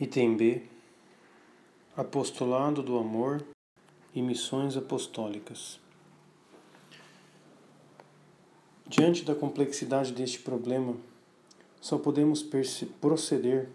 Item 0.00 0.36
B 0.36 0.60
Apostolado 1.96 2.82
do 2.82 2.98
Amor 2.98 3.46
e 4.12 4.20
Missões 4.20 4.76
Apostólicas. 4.76 5.78
Diante 8.88 9.24
da 9.24 9.36
complexidade 9.36 10.12
deste 10.12 10.40
problema, 10.40 10.96
só 11.80 11.96
podemos 11.96 12.44
proceder 13.00 13.68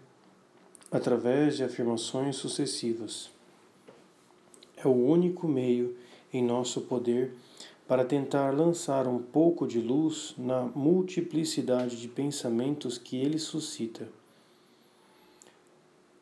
através 0.92 1.56
de 1.56 1.64
afirmações 1.64 2.36
sucessivas. 2.36 3.30
É 4.76 4.86
o 4.86 4.92
único 4.92 5.48
meio 5.48 5.96
em 6.30 6.44
nosso 6.44 6.82
poder 6.82 7.32
para 7.88 8.04
tentar 8.04 8.50
lançar 8.50 9.08
um 9.08 9.22
pouco 9.22 9.66
de 9.66 9.80
luz 9.80 10.34
na 10.36 10.64
multiplicidade 10.64 11.98
de 11.98 12.08
pensamentos 12.08 12.98
que 12.98 13.16
ele 13.16 13.38
suscita. 13.38 14.19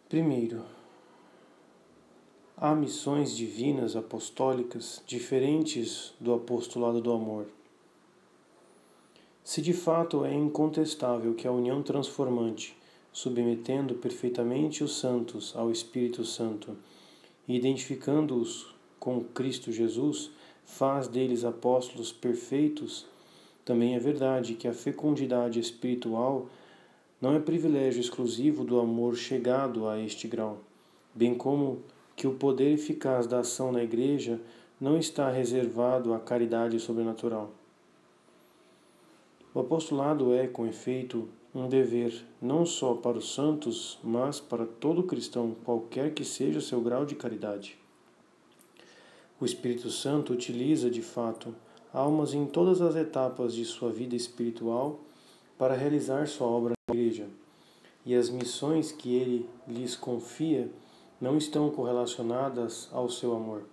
Primeiro, 0.09 0.63
há 2.57 2.75
missões 2.75 3.37
divinas 3.37 3.95
apostólicas 3.95 5.03
diferentes 5.07 6.15
do 6.19 6.33
apostolado 6.33 6.99
do 7.03 7.13
amor. 7.13 7.47
Se 9.45 9.61
de 9.61 9.75
fato 9.75 10.25
é 10.25 10.33
incontestável 10.33 11.35
que 11.35 11.47
a 11.47 11.53
união 11.53 11.83
transformante, 11.83 12.75
submetendo 13.13 13.97
perfeitamente 13.97 14.83
os 14.83 14.97
santos 14.99 15.55
ao 15.55 15.71
Espírito 15.71 16.25
Santo 16.25 16.75
e 17.47 17.55
identificando-os 17.55 18.75
com 18.99 19.23
Cristo 19.23 19.71
Jesus, 19.71 20.31
faz 20.65 21.07
deles 21.07 21.45
apóstolos 21.45 22.11
perfeitos, 22.13 23.05
também 23.63 23.95
é 23.95 23.99
verdade 23.99 24.55
que 24.55 24.67
a 24.67 24.73
fecundidade 24.73 25.61
espiritual 25.61 26.49
não 27.21 27.35
é 27.35 27.41
privilégio 27.41 28.01
exclusivo 28.01 28.65
do 28.65 28.79
amor 28.79 29.17
chegado 29.17 29.89
a 29.89 29.99
este 30.01 30.29
grau, 30.29 30.59
bem 31.15 31.35
como 31.35 31.83
que 32.15 32.27
o 32.27 32.35
poder 32.35 32.73
eficaz 32.73 33.27
da 33.27 33.41
ação 33.41 33.73
na 33.73 33.83
Igreja 33.83 34.41
não 34.81 34.97
está 34.97 35.31
reservado 35.31 36.15
à 36.15 36.21
caridade 36.21 36.79
sobrenatural. 36.79 37.51
O 39.53 39.61
apostolado 39.61 40.33
é, 40.33 40.47
com 40.47 40.67
efeito, 40.67 41.29
um 41.53 41.69
dever 41.69 42.25
não 42.41 42.65
só 42.65 42.95
para 42.95 43.19
os 43.19 43.35
santos, 43.35 43.99
mas 44.05 44.39
para 44.39 44.65
todo 44.65 45.03
cristão, 45.03 45.57
qualquer 45.65 46.15
que 46.15 46.25
seja 46.25 46.61
seu 46.61 46.81
grau 46.81 47.05
de 47.05 47.17
caridade. 47.17 47.77
O 49.41 49.45
Espírito 49.45 49.91
Santo 49.91 50.33
utiliza, 50.33 50.89
de 50.91 51.03
fato, 51.03 51.55
almas 51.93 52.35
em 52.35 52.47
todas 52.47 52.81
as 52.81 52.95
etapas 52.95 53.55
de 53.55 53.65
sua 53.65 53.91
vida 53.91 54.15
espiritual 54.15 55.01
para 55.59 55.75
realizar 55.75 56.29
sua 56.29 56.47
obra 56.47 56.73
na 56.89 56.95
igreja, 56.95 57.29
e 58.07 58.15
as 58.15 58.31
missões 58.31 58.93
que 58.93 59.17
ele 59.17 59.51
lhes 59.67 59.97
confia 59.97 60.71
não 61.21 61.37
estão 61.37 61.69
correlacionadas 61.69 62.89
ao 62.93 63.11
seu 63.11 63.35
amor. 63.35 63.65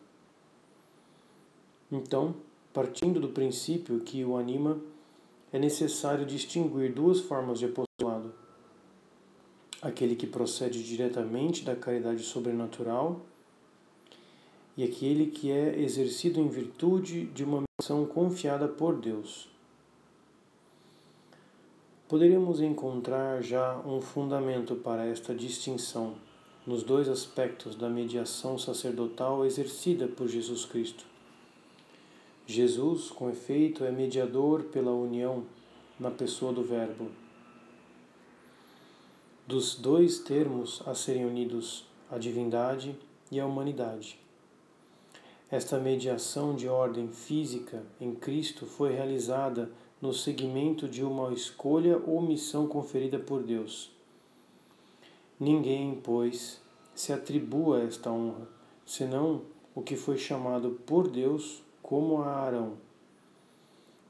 Então, 1.91 2.35
partindo 2.73 3.19
do 3.19 3.29
princípio 3.29 3.99
que 3.99 4.25
o 4.25 4.35
anima, 4.35 4.81
é 5.53 5.59
necessário 5.59 6.25
distinguir 6.25 6.91
duas 6.91 7.19
formas 7.21 7.59
de 7.59 7.65
apostolado: 7.65 8.33
aquele 9.79 10.15
que 10.15 10.25
procede 10.25 10.83
diretamente 10.83 11.63
da 11.63 11.75
caridade 11.75 12.23
sobrenatural 12.23 13.21
e 14.75 14.83
aquele 14.83 15.27
que 15.27 15.51
é 15.51 15.79
exercido 15.79 16.41
em 16.41 16.49
virtude 16.49 17.27
de 17.27 17.43
uma 17.43 17.63
missão 17.79 18.05
confiada 18.05 18.67
por 18.67 18.99
Deus 18.99 19.54
poderíamos 22.07 22.61
encontrar 22.61 23.41
já 23.41 23.77
um 23.79 23.99
fundamento 23.99 24.75
para 24.75 25.05
esta 25.05 25.33
distinção 25.33 26.15
nos 26.65 26.83
dois 26.83 27.09
aspectos 27.09 27.75
da 27.75 27.89
mediação 27.89 28.57
sacerdotal 28.57 29.45
exercida 29.45 30.07
por 30.07 30.27
Jesus 30.27 30.65
Cristo. 30.65 31.05
Jesus, 32.45 33.09
com 33.09 33.29
efeito, 33.29 33.83
é 33.83 33.91
mediador 33.91 34.65
pela 34.65 34.91
união 34.91 35.43
na 35.99 36.11
pessoa 36.11 36.53
do 36.53 36.63
Verbo. 36.63 37.09
Dos 39.47 39.75
dois 39.75 40.19
termos 40.19 40.81
a 40.85 40.93
serem 40.93 41.25
unidos, 41.25 41.85
a 42.11 42.17
divindade 42.17 42.95
e 43.31 43.39
a 43.39 43.45
humanidade. 43.45 44.19
Esta 45.49 45.79
mediação 45.79 46.55
de 46.55 46.67
ordem 46.67 47.07
física 47.07 47.83
em 47.99 48.13
Cristo 48.13 48.65
foi 48.65 48.93
realizada 48.93 49.71
no 50.05 50.13
seguimento 50.13 50.87
de 50.87 51.03
uma 51.03 51.33
escolha 51.33 51.97
ou 52.05 52.21
missão 52.21 52.67
conferida 52.67 53.17
por 53.17 53.41
Deus. 53.41 53.91
Ninguém, 55.39 55.99
pois, 56.03 56.61
se 56.93 57.11
atribua 57.11 57.81
esta 57.81 58.11
honra, 58.11 58.47
senão 58.85 59.41
o 59.73 59.81
que 59.81 59.95
foi 59.95 60.17
chamado 60.17 60.79
por 60.85 61.09
Deus 61.09 61.63
como 61.81 62.21
a 62.21 62.29
Arão. 62.29 62.73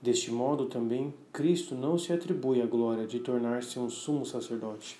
Deste 0.02 0.32
modo 0.32 0.66
também, 0.66 1.14
Cristo 1.32 1.74
não 1.74 1.98
se 1.98 2.12
atribui 2.12 2.62
a 2.62 2.66
glória 2.66 3.08
de 3.08 3.20
tornar-se 3.20 3.80
um 3.80 3.90
sumo 3.90 4.26
sacerdote. 4.26 5.00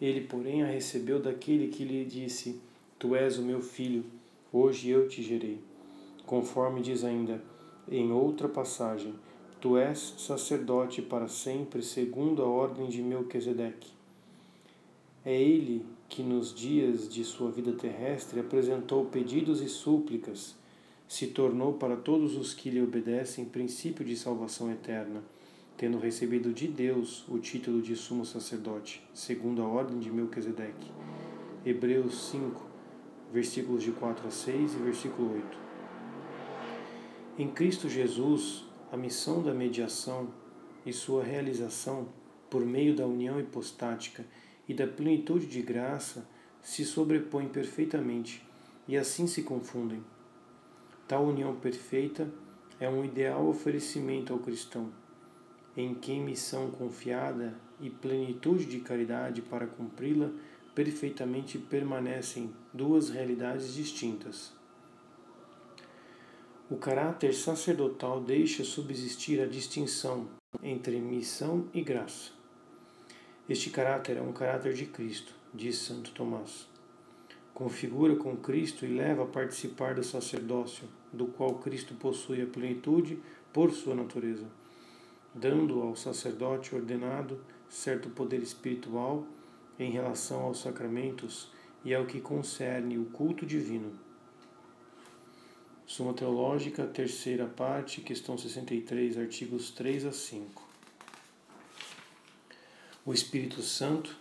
Ele, 0.00 0.20
porém, 0.20 0.62
a 0.62 0.66
recebeu 0.66 1.20
daquele 1.20 1.68
que 1.68 1.84
lhe 1.84 2.04
disse: 2.04 2.60
Tu 2.98 3.16
és 3.16 3.36
o 3.36 3.42
meu 3.42 3.60
filho, 3.60 4.04
hoje 4.52 4.88
eu 4.90 5.08
te 5.08 5.22
gerei. 5.22 5.58
Conforme 6.24 6.80
diz 6.80 7.04
ainda 7.04 7.42
em 7.88 8.12
outra 8.12 8.48
passagem: 8.48 9.14
Tu 9.64 9.78
és 9.78 10.12
sacerdote 10.18 11.00
para 11.00 11.26
sempre, 11.26 11.82
segundo 11.82 12.42
a 12.42 12.46
ordem 12.46 12.86
de 12.86 13.00
Melquisedeque. 13.00 13.90
É 15.24 15.40
ele 15.40 15.86
que 16.06 16.22
nos 16.22 16.54
dias 16.54 17.08
de 17.08 17.24
sua 17.24 17.50
vida 17.50 17.72
terrestre 17.72 18.40
apresentou 18.40 19.06
pedidos 19.06 19.62
e 19.62 19.68
súplicas, 19.70 20.54
se 21.08 21.28
tornou 21.28 21.72
para 21.72 21.96
todos 21.96 22.36
os 22.36 22.52
que 22.52 22.68
lhe 22.68 22.82
obedecem 22.82 23.46
princípio 23.46 24.04
de 24.04 24.18
salvação 24.18 24.70
eterna, 24.70 25.22
tendo 25.78 25.96
recebido 25.96 26.52
de 26.52 26.68
Deus 26.68 27.24
o 27.26 27.38
título 27.38 27.80
de 27.80 27.96
sumo 27.96 28.26
sacerdote, 28.26 29.02
segundo 29.14 29.62
a 29.62 29.66
ordem 29.66 29.98
de 29.98 30.10
Melquisedeque. 30.10 30.90
Hebreus 31.64 32.28
5, 32.32 32.66
versículos 33.32 33.82
de 33.82 33.92
4 33.92 34.28
a 34.28 34.30
6 34.30 34.74
e 34.74 34.76
versículo 34.76 35.32
8. 35.32 35.58
Em 37.38 37.48
Cristo 37.48 37.88
Jesus, 37.88 38.73
a 38.94 38.96
missão 38.96 39.42
da 39.42 39.52
mediação 39.52 40.28
e 40.86 40.92
sua 40.92 41.24
realização 41.24 42.06
por 42.48 42.64
meio 42.64 42.94
da 42.94 43.04
união 43.04 43.40
hipostática 43.40 44.24
e 44.68 44.72
da 44.72 44.86
plenitude 44.86 45.48
de 45.48 45.60
graça 45.62 46.24
se 46.62 46.84
sobrepõem 46.84 47.48
perfeitamente 47.48 48.46
e 48.86 48.96
assim 48.96 49.26
se 49.26 49.42
confundem. 49.42 50.00
Tal 51.08 51.24
união 51.24 51.56
perfeita 51.56 52.32
é 52.78 52.88
um 52.88 53.04
ideal 53.04 53.48
oferecimento 53.48 54.32
ao 54.32 54.38
cristão, 54.38 54.92
em 55.76 55.92
quem 55.92 56.22
missão 56.22 56.70
confiada 56.70 57.52
e 57.80 57.90
plenitude 57.90 58.64
de 58.64 58.78
caridade 58.78 59.42
para 59.42 59.66
cumpri-la 59.66 60.30
perfeitamente 60.72 61.58
permanecem 61.58 62.54
duas 62.72 63.10
realidades 63.10 63.74
distintas. 63.74 64.52
O 66.70 66.76
caráter 66.76 67.34
sacerdotal 67.34 68.22
deixa 68.22 68.64
subsistir 68.64 69.38
a 69.38 69.44
distinção 69.44 70.26
entre 70.62 70.98
missão 70.98 71.68
e 71.74 71.82
graça. 71.82 72.30
Este 73.46 73.68
caráter 73.68 74.16
é 74.16 74.22
um 74.22 74.32
caráter 74.32 74.72
de 74.72 74.86
Cristo, 74.86 75.34
diz 75.52 75.76
Santo 75.76 76.12
Tomás. 76.12 76.66
Configura 77.52 78.16
com 78.16 78.34
Cristo 78.38 78.86
e 78.86 78.88
leva 78.88 79.24
a 79.24 79.26
participar 79.26 79.94
do 79.94 80.02
sacerdócio, 80.02 80.88
do 81.12 81.26
qual 81.26 81.56
Cristo 81.56 81.94
possui 81.96 82.40
a 82.40 82.46
plenitude 82.46 83.18
por 83.52 83.70
sua 83.70 83.94
natureza, 83.94 84.46
dando 85.34 85.82
ao 85.82 85.94
sacerdote 85.94 86.74
ordenado 86.74 87.44
certo 87.68 88.08
poder 88.08 88.42
espiritual 88.42 89.26
em 89.78 89.90
relação 89.90 90.40
aos 90.40 90.62
sacramentos 90.62 91.52
e 91.84 91.94
ao 91.94 92.06
que 92.06 92.22
concerne 92.22 92.96
o 92.96 93.04
culto 93.04 93.44
divino. 93.44 93.92
Suma 95.96 96.12
Teológica, 96.12 96.84
terceira 96.88 97.46
parte, 97.46 98.00
questão 98.00 98.36
63, 98.36 99.16
artigos 99.16 99.70
3 99.70 100.06
a 100.06 100.12
5. 100.12 100.60
O 103.06 103.12
Espírito 103.14 103.62
Santo, 103.62 104.18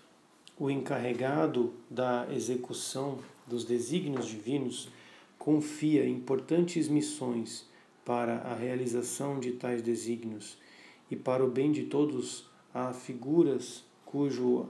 o 0.55 0.69
encarregado 0.69 1.73
da 1.89 2.27
execução 2.31 3.17
dos 3.47 3.65
desígnios 3.65 4.27
divinos, 4.27 4.87
confia 5.39 6.07
importantes 6.07 6.87
missões 6.87 7.65
para 8.05 8.35
a 8.41 8.53
realização 8.53 9.39
de 9.39 9.53
tais 9.53 9.81
desígnios 9.81 10.59
e 11.09 11.15
para 11.15 11.43
o 11.43 11.49
bem 11.49 11.71
de 11.71 11.85
todos 11.85 12.47
a 12.71 12.93
figuras 12.93 13.83
cujo 14.05 14.69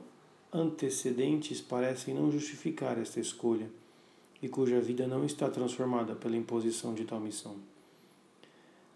antecedentes 0.54 1.60
parecem 1.60 2.14
não 2.14 2.32
justificar 2.32 2.98
esta 2.98 3.20
escolha 3.20 3.70
e 4.44 4.50
cuja 4.50 4.82
vida 4.82 5.08
não 5.08 5.24
está 5.24 5.50
transformada 5.50 6.14
pela 6.16 6.36
imposição 6.36 6.94
de 6.94 7.06
tal 7.06 7.18
missão. 7.22 7.56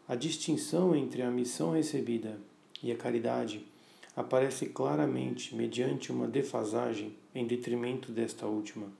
A 0.05 0.13
distinção 0.13 0.93
entre 0.93 1.21
a 1.21 1.31
missão 1.31 1.71
recebida 1.71 2.37
e 2.83 2.91
a 2.91 2.97
caridade 2.97 3.65
aparece 4.13 4.65
claramente 4.65 5.55
mediante 5.55 6.11
uma 6.11 6.27
defasagem 6.27 7.15
em 7.33 7.47
detrimento 7.47 8.11
desta 8.11 8.45
última. 8.45 8.91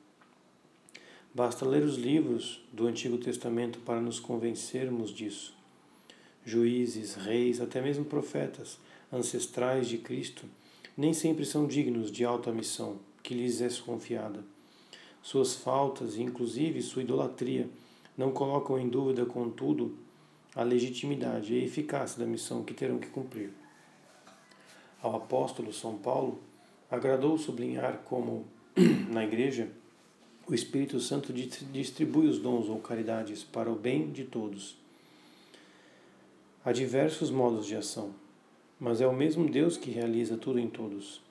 Basta 1.34 1.66
ler 1.68 1.84
os 1.84 1.98
livros 1.98 2.64
do 2.72 2.88
Antigo 2.88 3.18
Testamento 3.18 3.80
para 3.80 4.00
nos 4.00 4.18
convencermos 4.18 5.14
disso. 5.14 5.54
Juízes, 6.46 7.16
reis, 7.16 7.60
até 7.60 7.82
mesmo 7.82 8.06
profetas, 8.06 8.80
ancestrais 9.12 9.90
de 9.90 9.98
Cristo, 9.98 10.46
nem 10.96 11.14
sempre 11.14 11.44
são 11.44 11.68
dignos 11.68 12.10
de 12.10 12.24
alta 12.24 12.54
missão 12.54 13.00
que 13.22 13.34
lhes 13.34 13.60
é 13.60 13.70
confiada. 13.86 14.57
Suas 15.28 15.56
faltas 15.56 16.16
e, 16.16 16.24
inclusive, 16.24 16.82
sua 16.82 17.02
idolatria 17.02 17.70
não 18.18 18.32
colocam 18.32 18.80
em 18.80 18.88
dúvida, 18.88 19.26
contudo, 19.26 19.98
a 20.56 20.64
legitimidade 20.64 21.54
e 21.54 21.60
a 21.60 21.66
eficácia 21.66 22.18
da 22.18 22.26
missão 22.26 22.64
que 22.64 22.74
terão 22.74 22.98
que 22.98 23.10
cumprir. 23.10 23.52
Ao 25.02 25.18
apóstolo 25.18 25.74
São 25.74 25.98
Paulo, 25.98 26.40
agradou 26.90 27.38
sublinhar 27.38 28.04
como, 28.06 28.46
na 29.12 29.26
Igreja, 29.26 29.68
o 30.48 30.56
Espírito 30.56 30.98
Santo 31.02 31.34
distribui 31.34 32.28
os 32.30 32.40
dons 32.40 32.70
ou 32.70 32.80
caridades 32.80 33.44
para 33.44 33.70
o 33.70 33.76
bem 33.76 34.10
de 34.10 34.24
todos. 34.24 34.78
Há 36.64 36.72
diversos 36.72 37.30
modos 37.30 37.66
de 37.66 37.76
ação, 37.76 38.12
mas 38.80 39.02
é 39.02 39.08
o 39.08 39.14
mesmo 39.14 39.46
Deus 39.50 39.76
que 39.76 39.92
realiza 39.92 40.38
tudo 40.38 40.58
em 40.58 40.70
todos. 40.70 41.22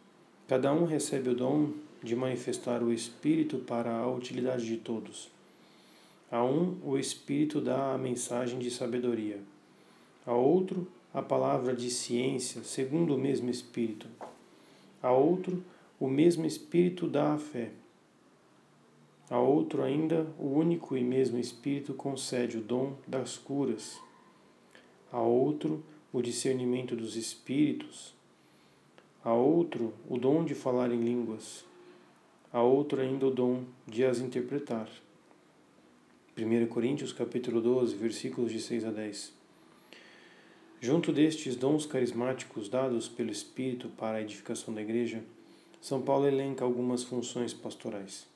Cada 0.46 0.70
um 0.70 0.84
recebe 0.84 1.30
o 1.30 1.34
dom 1.34 1.85
de 2.02 2.14
manifestar 2.14 2.82
o 2.82 2.92
Espírito 2.92 3.58
para 3.58 3.96
a 3.96 4.10
utilidade 4.10 4.66
de 4.66 4.76
todos. 4.76 5.30
A 6.30 6.42
um, 6.44 6.76
o 6.84 6.98
Espírito 6.98 7.60
dá 7.60 7.94
a 7.94 7.98
mensagem 7.98 8.58
de 8.58 8.70
sabedoria. 8.70 9.38
A 10.26 10.32
outro, 10.32 10.88
a 11.14 11.22
palavra 11.22 11.74
de 11.74 11.90
ciência, 11.90 12.62
segundo 12.64 13.14
o 13.14 13.18
mesmo 13.18 13.48
Espírito. 13.48 14.06
A 15.02 15.12
outro, 15.12 15.62
o 16.00 16.08
mesmo 16.08 16.44
Espírito 16.44 17.06
dá 17.06 17.34
a 17.34 17.38
fé. 17.38 17.70
A 19.30 19.38
outro 19.38 19.82
ainda, 19.82 20.26
o 20.38 20.48
único 20.48 20.96
e 20.96 21.02
mesmo 21.02 21.38
Espírito 21.38 21.94
concede 21.94 22.58
o 22.58 22.62
dom 22.62 22.94
das 23.06 23.38
curas. 23.38 23.98
A 25.12 25.20
outro, 25.20 25.82
o 26.12 26.20
discernimento 26.20 26.94
dos 26.96 27.16
Espíritos. 27.16 28.14
A 29.24 29.32
outro, 29.32 29.94
o 30.08 30.18
dom 30.18 30.44
de 30.44 30.54
falar 30.54 30.92
em 30.92 31.00
línguas 31.00 31.64
a 32.52 32.62
outro 32.62 33.00
ainda 33.00 33.26
o 33.26 33.30
dom 33.30 33.64
de 33.86 34.04
as 34.04 34.18
interpretar. 34.18 34.88
1 36.38 36.66
Coríntios 36.66 37.12
capítulo 37.12 37.60
12, 37.60 37.96
versículos 37.96 38.52
de 38.52 38.60
6 38.60 38.84
a 38.84 38.90
10. 38.90 39.32
Junto 40.80 41.12
destes 41.12 41.56
dons 41.56 41.86
carismáticos 41.86 42.68
dados 42.68 43.08
pelo 43.08 43.30
Espírito 43.30 43.88
para 43.96 44.18
a 44.18 44.22
edificação 44.22 44.72
da 44.74 44.82
igreja, 44.82 45.24
São 45.80 46.02
Paulo 46.02 46.26
elenca 46.26 46.64
algumas 46.64 47.02
funções 47.02 47.54
pastorais. 47.54 48.26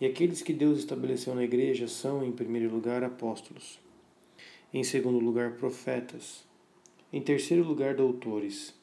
E 0.00 0.04
aqueles 0.04 0.42
que 0.42 0.52
Deus 0.52 0.78
estabeleceu 0.78 1.34
na 1.34 1.44
igreja 1.44 1.88
são, 1.88 2.24
em 2.24 2.32
primeiro 2.32 2.70
lugar, 2.70 3.02
apóstolos, 3.02 3.78
em 4.74 4.84
segundo 4.84 5.18
lugar, 5.18 5.52
profetas, 5.52 6.44
em 7.12 7.22
terceiro 7.22 7.62
lugar, 7.62 7.94
doutores. 7.94 8.74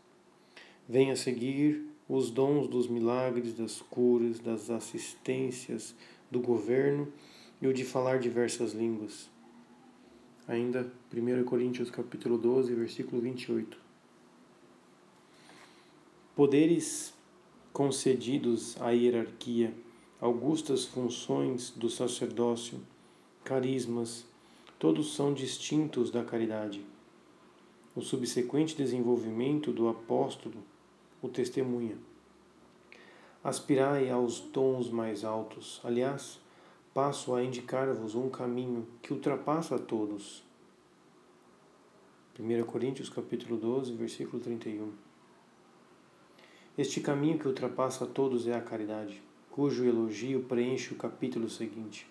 Vem 0.89 1.11
a 1.11 1.15
seguir 1.15 1.85
os 2.07 2.29
dons 2.29 2.67
dos 2.67 2.87
milagres, 2.87 3.53
das 3.53 3.81
curas, 3.81 4.39
das 4.39 4.69
assistências, 4.69 5.95
do 6.29 6.39
governo 6.39 7.11
e 7.61 7.67
o 7.67 7.73
de 7.73 7.85
falar 7.85 8.19
diversas 8.19 8.73
línguas. 8.73 9.29
Ainda 10.47 10.91
1 11.13 11.43
Coríntios 11.45 11.89
capítulo 11.89 12.37
12, 12.37 12.73
versículo 12.73 13.21
28. 13.21 13.77
Poderes 16.35 17.13
concedidos 17.71 18.79
à 18.81 18.89
hierarquia, 18.91 19.73
augustas 20.19 20.85
funções 20.85 21.71
do 21.71 21.89
sacerdócio, 21.89 22.79
carismas, 23.43 24.25
todos 24.77 25.15
são 25.15 25.33
distintos 25.33 26.11
da 26.11 26.23
caridade. 26.23 26.85
O 27.95 28.01
subsequente 28.01 28.75
desenvolvimento 28.75 29.71
do 29.71 29.87
apóstolo 29.87 30.72
o 31.23 31.29
testemunha. 31.29 31.97
Aspirai 33.41 34.09
aos 34.09 34.41
dons 34.41 34.89
mais 34.89 35.23
altos. 35.23 35.81
Aliás, 35.83 36.39
passo 36.93 37.33
a 37.33 37.43
indicar-vos 37.43 38.13
um 38.13 38.29
caminho 38.29 38.85
que 39.01 39.13
ultrapassa 39.13 39.75
a 39.75 39.79
todos. 39.79 40.43
1 42.37 42.65
Coríntios 42.65 43.09
capítulo 43.09 43.57
12, 43.57 43.93
versículo 43.93 44.41
31. 44.43 44.91
Este 46.77 46.99
caminho 46.99 47.39
que 47.39 47.47
ultrapassa 47.47 48.03
a 48.03 48.07
todos 48.07 48.47
é 48.47 48.55
a 48.55 48.61
caridade, 48.61 49.21
cujo 49.49 49.85
elogio 49.85 50.43
preenche 50.43 50.93
o 50.93 50.97
capítulo 50.97 51.49
seguinte. 51.49 52.07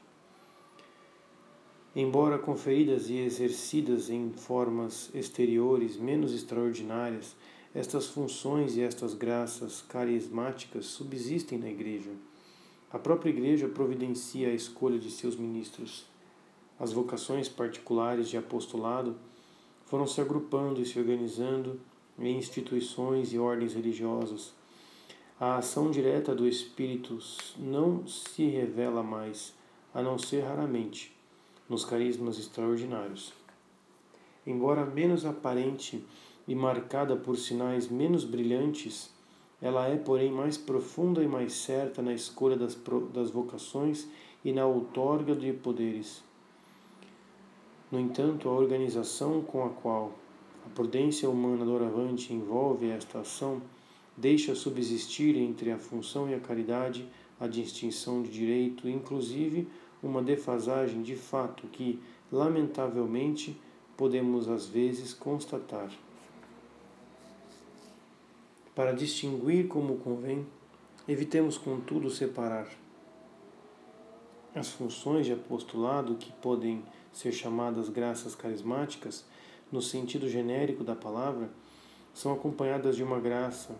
Embora 1.94 2.38
conferidas 2.38 3.10
e 3.10 3.16
exercidas 3.16 4.08
em 4.08 4.32
formas 4.32 5.10
exteriores 5.14 5.96
menos 5.96 6.32
extraordinárias, 6.32 7.36
estas 7.74 8.06
funções 8.06 8.76
e 8.76 8.82
estas 8.82 9.14
graças 9.14 9.80
carismáticas 9.80 10.86
subsistem 10.86 11.58
na 11.58 11.70
Igreja. 11.70 12.10
A 12.92 12.98
própria 12.98 13.30
Igreja 13.30 13.66
providencia 13.66 14.48
a 14.48 14.54
escolha 14.54 14.98
de 14.98 15.10
seus 15.10 15.36
ministros. 15.36 16.04
As 16.78 16.92
vocações 16.92 17.48
particulares 17.48 18.28
de 18.28 18.36
apostolado 18.36 19.16
foram 19.86 20.06
se 20.06 20.20
agrupando 20.20 20.82
e 20.82 20.84
se 20.84 20.98
organizando 20.98 21.80
em 22.18 22.36
instituições 22.36 23.32
e 23.32 23.38
ordens 23.38 23.72
religiosas. 23.72 24.52
A 25.40 25.56
ação 25.56 25.90
direta 25.90 26.34
do 26.34 26.46
Espírito 26.46 27.18
não 27.58 28.06
se 28.06 28.44
revela 28.44 29.02
mais, 29.02 29.54
a 29.94 30.02
não 30.02 30.18
ser 30.18 30.42
raramente, 30.42 31.16
nos 31.68 31.86
carismas 31.86 32.38
extraordinários. 32.38 33.32
Embora 34.46 34.84
menos 34.84 35.24
aparente 35.24 36.04
e 36.46 36.54
marcada 36.54 37.16
por 37.16 37.36
sinais 37.36 37.88
menos 37.88 38.24
brilhantes, 38.24 39.12
ela 39.60 39.86
é, 39.86 39.96
porém, 39.96 40.32
mais 40.32 40.58
profunda 40.58 41.22
e 41.22 41.28
mais 41.28 41.52
certa 41.52 42.02
na 42.02 42.12
escolha 42.12 42.56
das, 42.56 42.76
das 43.12 43.30
vocações 43.30 44.08
e 44.44 44.52
na 44.52 44.66
outorga 44.66 45.36
de 45.36 45.52
poderes. 45.52 46.22
No 47.90 48.00
entanto, 48.00 48.48
a 48.48 48.52
organização 48.52 49.42
com 49.42 49.64
a 49.64 49.68
qual 49.68 50.12
a 50.66 50.70
prudência 50.70 51.28
humana 51.28 51.64
doravante 51.64 52.32
envolve 52.32 52.88
esta 52.88 53.20
ação 53.20 53.60
deixa 54.16 54.54
subsistir 54.54 55.36
entre 55.36 55.70
a 55.70 55.78
função 55.78 56.28
e 56.28 56.34
a 56.34 56.40
caridade 56.40 57.06
a 57.40 57.46
distinção 57.46 58.22
de 58.22 58.30
direito, 58.30 58.88
inclusive 58.88 59.68
uma 60.02 60.22
defasagem 60.22 61.02
de 61.02 61.16
fato 61.16 61.66
que, 61.68 61.98
lamentavelmente, 62.30 63.60
podemos 63.96 64.48
às 64.48 64.66
vezes 64.66 65.12
constatar. 65.12 65.90
Para 68.74 68.92
distinguir 68.92 69.68
como 69.68 69.98
convém, 69.98 70.46
evitemos, 71.06 71.58
contudo, 71.58 72.08
separar 72.08 72.66
as 74.54 74.68
funções 74.68 75.26
de 75.26 75.32
apostolado, 75.32 76.16
que 76.16 76.32
podem 76.32 76.82
ser 77.12 77.32
chamadas 77.32 77.88
graças 77.88 78.34
carismáticas, 78.34 79.26
no 79.70 79.80
sentido 79.80 80.28
genérico 80.28 80.84
da 80.84 80.94
palavra, 80.94 81.50
são 82.14 82.32
acompanhadas 82.32 82.96
de 82.96 83.02
uma 83.02 83.18
graça 83.18 83.74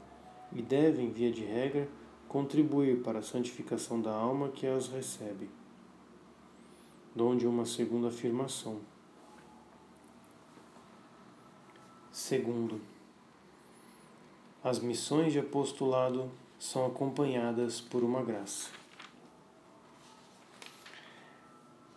e 0.53 0.63
devem, 0.63 1.11
via 1.11 1.31
de 1.31 1.45
regra, 1.45 1.89
contribuir 2.29 3.03
para 3.03 3.19
a 3.19 3.23
santificação 3.23 4.01
da 4.01 4.13
alma 4.13 4.49
que 4.49 4.67
as 4.67 4.89
recebe. 4.89 5.51
Donde 7.15 7.47
uma 7.47 7.67
segunda 7.67 8.09
afirmação. 8.09 8.81
Segundo, 12.11 12.81
as 14.65 14.79
missões 14.79 15.33
de 15.33 15.41
apostolado 15.41 16.31
são 16.59 16.87
acompanhadas 16.87 17.81
por 17.81 18.05
uma 18.05 18.23
graça. 18.23 18.71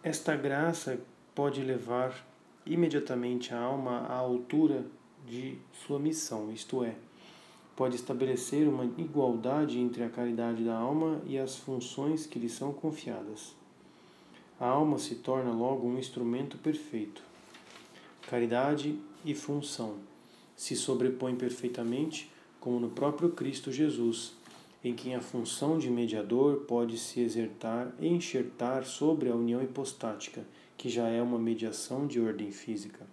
Esta 0.01 0.35
graça 0.35 0.99
pode 1.35 1.61
levar 1.61 2.25
imediatamente 2.65 3.53
a 3.53 3.59
alma 3.59 3.99
à 4.07 4.15
altura 4.15 4.83
de 5.27 5.57
sua 5.85 5.99
missão, 5.99 6.51
isto 6.51 6.83
é, 6.83 6.95
pode 7.75 7.95
estabelecer 7.95 8.67
uma 8.67 8.85
igualdade 8.85 9.79
entre 9.79 10.03
a 10.03 10.09
caridade 10.09 10.63
da 10.63 10.75
alma 10.75 11.21
e 11.25 11.37
as 11.37 11.57
funções 11.57 12.25
que 12.25 12.39
lhe 12.39 12.49
são 12.49 12.73
confiadas. 12.73 13.55
A 14.59 14.67
alma 14.67 14.97
se 14.97 15.15
torna 15.15 15.51
logo 15.51 15.87
um 15.87 15.99
instrumento 15.99 16.57
perfeito. 16.57 17.21
Caridade 18.27 18.97
e 19.23 19.35
função 19.35 19.97
se 20.55 20.75
sobrepõem 20.75 21.35
perfeitamente 21.35 22.31
como 22.65 22.79
no 22.79 22.89
próprio 22.89 23.29
Cristo 23.29 23.71
Jesus, 23.71 24.33
em 24.83 24.95
quem 24.95 25.13
a 25.13 25.21
função 25.21 25.77
de 25.77 25.87
mediador 25.87 26.61
pode 26.61 26.97
se 26.97 27.19
exertar 27.19 27.93
e 27.99 28.07
enxertar 28.07 28.85
sobre 28.85 29.29
a 29.29 29.35
união 29.35 29.61
hipostática, 29.61 30.43
que 30.75 30.89
já 30.89 31.07
é 31.07 31.21
uma 31.21 31.37
mediação 31.37 32.07
de 32.07 32.19
ordem 32.19 32.51
física. 32.51 33.05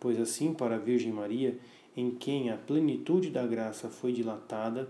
Pois 0.00 0.18
assim, 0.18 0.54
para 0.54 0.76
a 0.76 0.78
Virgem 0.78 1.12
Maria, 1.12 1.58
em 1.94 2.10
quem 2.12 2.48
a 2.48 2.56
plenitude 2.56 3.28
da 3.28 3.46
graça 3.46 3.90
foi 3.90 4.14
dilatada 4.14 4.88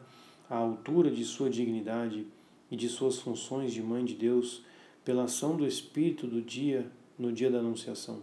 à 0.49 0.55
altura 0.55 1.11
de 1.11 1.25
sua 1.25 1.51
dignidade 1.51 2.29
e 2.71 2.77
de 2.77 2.89
suas 2.89 3.19
funções 3.19 3.73
de 3.73 3.83
mãe 3.83 4.05
de 4.05 4.15
Deus 4.15 4.65
pela 5.05 5.25
ação 5.25 5.57
do 5.57 5.67
Espírito 5.67 6.29
do 6.29 6.41
dia 6.41 6.89
no 7.19 7.33
dia 7.33 7.51
da 7.51 7.59
Anunciação. 7.59 8.21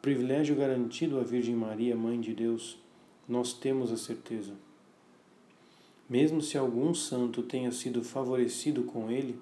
Privilégio 0.00 0.56
garantido 0.56 1.20
à 1.20 1.22
Virgem 1.22 1.54
Maria, 1.54 1.94
Mãe 1.94 2.18
de 2.18 2.32
Deus, 2.32 2.78
nós 3.28 3.52
temos 3.52 3.92
a 3.92 3.96
certeza. 3.96 4.52
Mesmo 6.08 6.40
se 6.40 6.56
algum 6.56 6.94
santo 6.94 7.42
tenha 7.42 7.72
sido 7.72 8.04
favorecido 8.04 8.84
com 8.84 9.10
ele, 9.10 9.40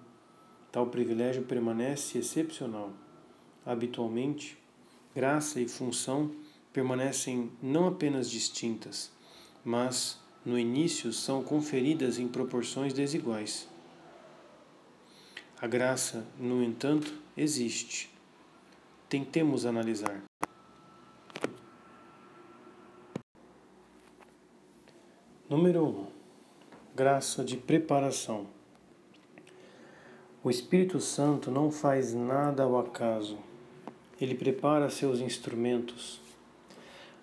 tal 0.73 0.87
privilégio 0.87 1.43
permanece 1.43 2.19
excepcional. 2.19 2.91
Habitualmente, 3.67 4.57
graça 5.15 5.61
e 5.61 5.69
função 5.69 6.31
permanecem 6.73 7.51
não 7.63 7.87
apenas 7.87 8.31
distintas, 8.31 9.13
mas 9.65 10.19
no 10.45 10.59
início 10.59 11.13
são 11.13 11.43
conferidas 11.43 12.19
em 12.19 12.27
proporções 12.27 12.93
desiguais. 12.93 13.69
A 15.61 15.67
graça, 15.67 16.27
no 16.39 16.63
entanto, 16.63 17.15
existe. 17.37 18.11
Tentemos 19.09 19.65
analisar. 19.65 20.23
Número 25.57 25.85
1. 25.85 25.87
Um, 25.87 26.07
graça 26.97 27.45
de 27.45 27.57
preparação. 27.57 28.49
O 30.43 30.51
Espírito 30.51 30.99
Santo 30.99 31.49
não 31.49 31.71
faz 31.71 32.13
nada 32.13 32.65
ao 32.65 32.77
acaso. 32.77 33.39
Ele 34.21 34.35
prepara 34.35 34.91
seus 34.91 35.21
instrumentos. 35.21 36.21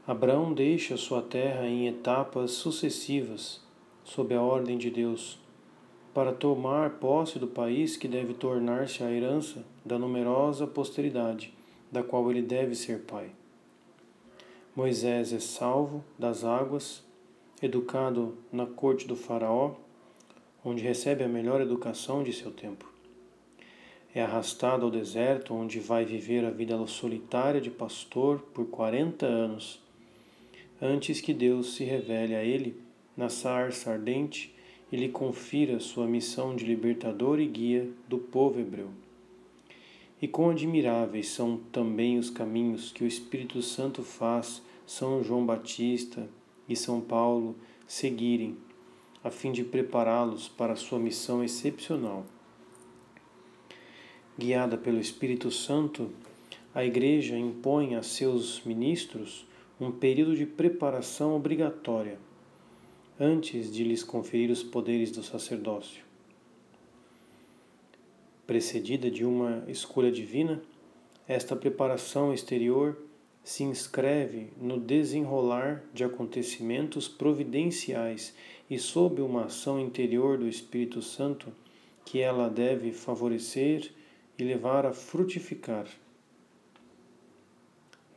Abraão 0.08 0.54
deixa 0.54 0.96
sua 0.96 1.22
terra 1.22 1.68
em 1.68 1.90
etapas 1.90 2.52
sucessivas, 2.52 3.60
sob 4.06 4.34
a 4.34 4.42
ordem 4.42 4.78
de 4.78 4.90
Deus, 4.90 5.38
para 6.14 6.32
tomar 6.32 6.92
posse 7.02 7.38
do 7.38 7.48
país 7.48 7.98
que 7.98 8.08
deve 8.08 8.34
tornar-se 8.34 9.04
a 9.04 9.12
herança 9.12 9.62
da 9.84 10.00
numerosa 10.00 10.66
posteridade, 10.66 11.54
da 11.92 12.02
qual 12.02 12.32
ele 12.32 12.42
deve 12.42 12.76
ser 12.76 13.00
pai. 13.00 13.30
Moisés 14.74 15.34
é 15.34 15.40
salvo 15.42 16.02
das 16.18 16.46
águas, 16.46 17.04
educado 17.62 18.38
na 18.52 18.66
corte 18.66 19.08
do 19.08 19.16
Faraó, 19.16 19.76
onde 20.64 20.84
recebe 20.84 21.24
a 21.24 21.28
melhor 21.28 21.62
educação 21.62 22.24
de 22.24 22.34
seu 22.34 22.52
tempo 22.52 22.92
é 24.14 24.22
arrastado 24.22 24.86
ao 24.86 24.92
deserto, 24.92 25.54
onde 25.54 25.80
vai 25.80 26.04
viver 26.04 26.44
a 26.44 26.50
vida 26.50 26.86
solitária 26.86 27.62
de 27.62 27.70
pastor 27.70 28.40
por 28.54 28.66
40 28.66 29.26
anos, 29.26 29.80
antes 30.82 31.22
que 31.22 31.34
Deus 31.34 31.76
se 31.76 31.84
revele 31.84 32.36
a 32.36 32.44
ele 32.44 32.76
na 33.16 33.30
sarça 33.30 33.92
ardente 33.92 34.54
e 34.92 34.98
lhe 34.98 35.08
confira 35.08 35.80
sua 35.80 36.06
missão 36.06 36.56
de 36.56 36.66
libertador 36.66 37.40
e 37.40 37.48
guia 37.48 37.90
do 38.08 38.18
povo 38.18 38.60
hebreu. 38.60 38.90
E 40.22 40.28
quão 40.28 40.52
admiráveis 40.52 41.30
são 41.30 41.58
também 41.72 42.20
os 42.20 42.30
caminhos 42.30 42.92
que 42.92 43.04
o 43.04 43.08
Espírito 43.08 43.62
Santo 43.62 44.04
faz 44.04 44.62
São 44.86 45.24
João 45.24 45.46
Batista 45.46 46.28
e 46.72 46.76
São 46.76 47.02
Paulo 47.02 47.56
seguirem, 47.88 48.58
a 49.24 49.30
fim 49.30 49.52
de 49.52 49.64
prepará-los 49.64 50.48
para 50.48 50.76
sua 50.76 51.00
missão 51.00 51.44
excepcional 51.44 52.26
guiada 54.42 54.76
pelo 54.76 55.00
Espírito 55.00 55.52
Santo, 55.52 56.10
a 56.74 56.84
Igreja 56.84 57.38
impõe 57.38 57.96
a 57.96 58.02
seus 58.02 58.64
ministros 58.64 59.46
um 59.80 59.92
período 59.92 60.36
de 60.36 60.48
preparação 60.48 61.36
obrigatória 61.36 62.18
antes 63.20 63.72
de 63.72 63.84
lhes 63.84 64.04
conferir 64.04 64.50
os 64.50 64.64
poderes 64.64 65.12
do 65.12 65.22
sacerdócio. 65.22 66.04
Precedida 68.48 69.12
de 69.12 69.24
uma 69.24 69.64
escolha 69.68 70.12
divina, 70.12 70.62
esta 71.28 71.56
preparação 71.56 72.34
exterior 72.34 72.98
se 73.44 73.64
inscreve 73.64 74.54
no 74.60 74.80
desenrolar 74.80 75.84
de 75.94 76.04
acontecimentos 76.04 77.08
providenciais 77.08 78.34
e 78.70 78.78
sob 78.78 79.22
uma 79.22 79.46
ação 79.46 79.80
interior 79.80 80.38
do 80.38 80.48
Espírito 80.48 81.02
Santo 81.02 81.52
que 82.06 82.20
ela 82.20 82.50
deve 82.50 82.92
favorecer 82.92 83.92
e 84.38 84.44
levar 84.44 84.86
a 84.86 84.94
frutificar. 84.94 85.88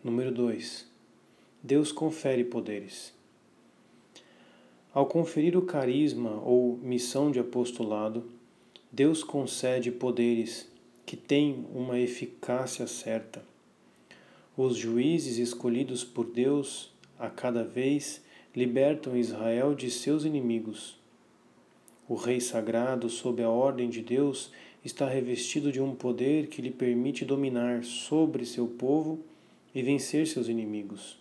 Número 0.02 0.31
2. 0.33 0.87
Deus 1.62 1.90
confere 1.90 2.45
poderes. 2.45 3.14
Ao 4.93 5.07
conferir 5.07 5.57
o 5.57 5.62
carisma 5.62 6.40
ou 6.45 6.76
missão 6.76 7.31
de 7.31 7.40
apostolado, 7.40 8.25
Deus 8.93 9.25
concede 9.25 9.90
poderes 9.90 10.71
que 11.04 11.16
têm 11.16 11.66
uma 11.75 11.99
eficácia 11.99 12.87
certa. 12.87 13.53
Os 14.56 14.76
juízes 14.76 15.38
escolhidos 15.38 16.04
por 16.04 16.26
Deus 16.26 16.92
a 17.18 17.28
cada 17.28 17.64
vez 17.64 18.23
libertam 18.54 19.16
Israel 19.16 19.75
de 19.75 19.90
seus 19.90 20.25
inimigos. 20.25 20.96
O 22.08 22.14
Rei 22.14 22.40
sagrado, 22.40 23.08
sob 23.08 23.42
a 23.42 23.49
ordem 23.49 23.90
de 23.90 24.00
Deus, 24.00 24.52
está 24.84 25.08
revestido 25.08 25.73
de 25.73 25.80
um 25.80 25.92
poder 25.92 26.46
que 26.46 26.62
lhe 26.62 26.70
permite 26.70 27.25
dominar 27.25 27.82
sobre 27.82 28.46
seu 28.46 28.68
povo 28.68 29.18
e 29.75 29.82
vencer 29.82 30.25
seus 30.28 30.49
inimigos. 30.49 31.18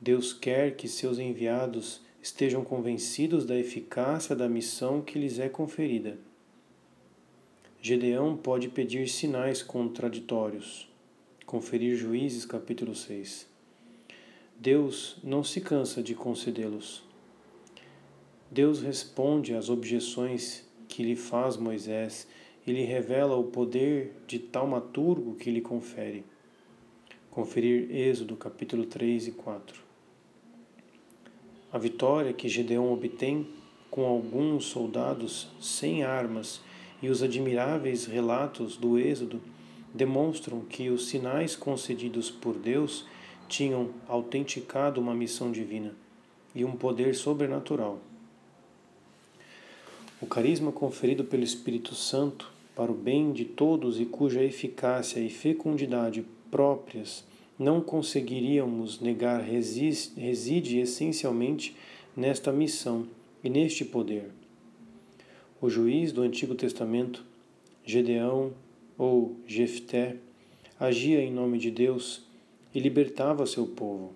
Deus 0.00 0.32
quer 0.32 0.74
que 0.74 0.88
seus 0.88 1.18
enviados 1.18 2.00
estejam 2.22 2.64
convencidos 2.64 3.44
da 3.44 3.54
eficácia 3.54 4.34
da 4.34 4.48
missão 4.48 5.02
que 5.02 5.18
lhes 5.18 5.38
é 5.38 5.50
conferida. 5.50 6.16
Gedeão 7.82 8.38
pode 8.38 8.70
pedir 8.70 9.06
sinais 9.06 9.62
contraditórios. 9.62 10.87
Conferir 11.48 11.96
Juízes 11.96 12.44
capítulo 12.44 12.94
6. 12.94 13.48
Deus 14.54 15.16
não 15.24 15.42
se 15.42 15.62
cansa 15.62 16.02
de 16.02 16.14
concedê-los. 16.14 17.02
Deus 18.50 18.82
responde 18.82 19.54
às 19.54 19.70
objeções 19.70 20.62
que 20.86 21.02
lhe 21.02 21.16
faz 21.16 21.56
Moisés 21.56 22.28
e 22.66 22.72
lhe 22.72 22.82
revela 22.82 23.34
o 23.34 23.44
poder 23.44 24.12
de 24.26 24.38
taumaturgo 24.38 25.36
que 25.36 25.50
lhe 25.50 25.62
confere. 25.62 26.22
Conferir 27.30 27.96
Êxodo 27.96 28.36
capítulo 28.36 28.84
3 28.84 29.28
e 29.28 29.32
4. 29.32 29.82
A 31.72 31.78
vitória 31.78 32.34
que 32.34 32.46
Gedeão 32.46 32.92
obtém 32.92 33.48
com 33.90 34.04
alguns 34.04 34.66
soldados 34.66 35.48
sem 35.58 36.04
armas 36.04 36.60
e 37.00 37.08
os 37.08 37.22
admiráveis 37.22 38.04
relatos 38.04 38.76
do 38.76 38.98
Êxodo 38.98 39.40
demonstram 39.94 40.60
que 40.60 40.90
os 40.90 41.08
sinais 41.08 41.56
concedidos 41.56 42.30
por 42.30 42.54
Deus 42.54 43.06
tinham 43.48 43.90
autenticado 44.06 45.00
uma 45.00 45.14
missão 45.14 45.50
divina 45.50 45.94
e 46.54 46.64
um 46.64 46.72
poder 46.72 47.14
sobrenatural. 47.14 47.98
O 50.20 50.26
carisma 50.26 50.72
conferido 50.72 51.24
pelo 51.24 51.44
Espírito 51.44 51.94
Santo 51.94 52.52
para 52.74 52.90
o 52.90 52.94
bem 52.94 53.32
de 53.32 53.44
todos 53.44 54.00
e 54.00 54.04
cuja 54.04 54.42
eficácia 54.42 55.20
e 55.20 55.30
fecundidade 55.30 56.24
próprias 56.50 57.24
não 57.58 57.80
conseguiríamos 57.80 59.00
negar 59.00 59.40
reside 59.40 60.78
essencialmente 60.78 61.76
nesta 62.16 62.52
missão 62.52 63.08
e 63.42 63.50
neste 63.50 63.84
poder. 63.84 64.30
O 65.60 65.68
juiz 65.68 66.12
do 66.12 66.22
Antigo 66.22 66.54
Testamento, 66.54 67.24
Gedeão 67.84 68.52
ou 68.98 69.36
Jefté, 69.46 70.16
agia 70.78 71.22
em 71.22 71.32
nome 71.32 71.56
de 71.56 71.70
Deus 71.70 72.26
e 72.74 72.80
libertava 72.80 73.46
seu 73.46 73.66
povo, 73.66 74.12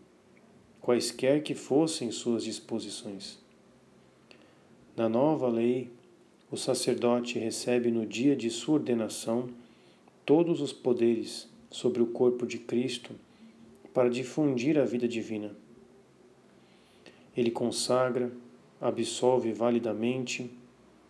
quaisquer 0.81 1.43
que 1.43 1.55
fossem 1.55 2.11
suas 2.11 2.43
disposições. 2.43 3.39
Na 4.97 5.09
nova 5.09 5.49
lei, 5.49 5.89
o 6.51 6.57
sacerdote 6.57 7.39
recebe 7.39 7.91
no 7.91 8.05
dia 8.05 8.37
de 8.37 8.51
sua 8.51 8.75
ordenação 8.75 9.49
todos 10.27 10.61
os 10.61 10.73
poderes 10.73 11.49
sobre 11.71 12.03
o 12.03 12.07
corpo 12.07 12.47
de 12.47 12.59
Cristo 12.59 13.15
para 13.95 14.11
difundir 14.11 14.79
a 14.79 14.85
vida 14.85 15.09
divina. 15.09 15.55
Ele 17.37 17.51
consagra, 17.51 18.31
absolve 18.81 19.53
validamente, 19.53 20.51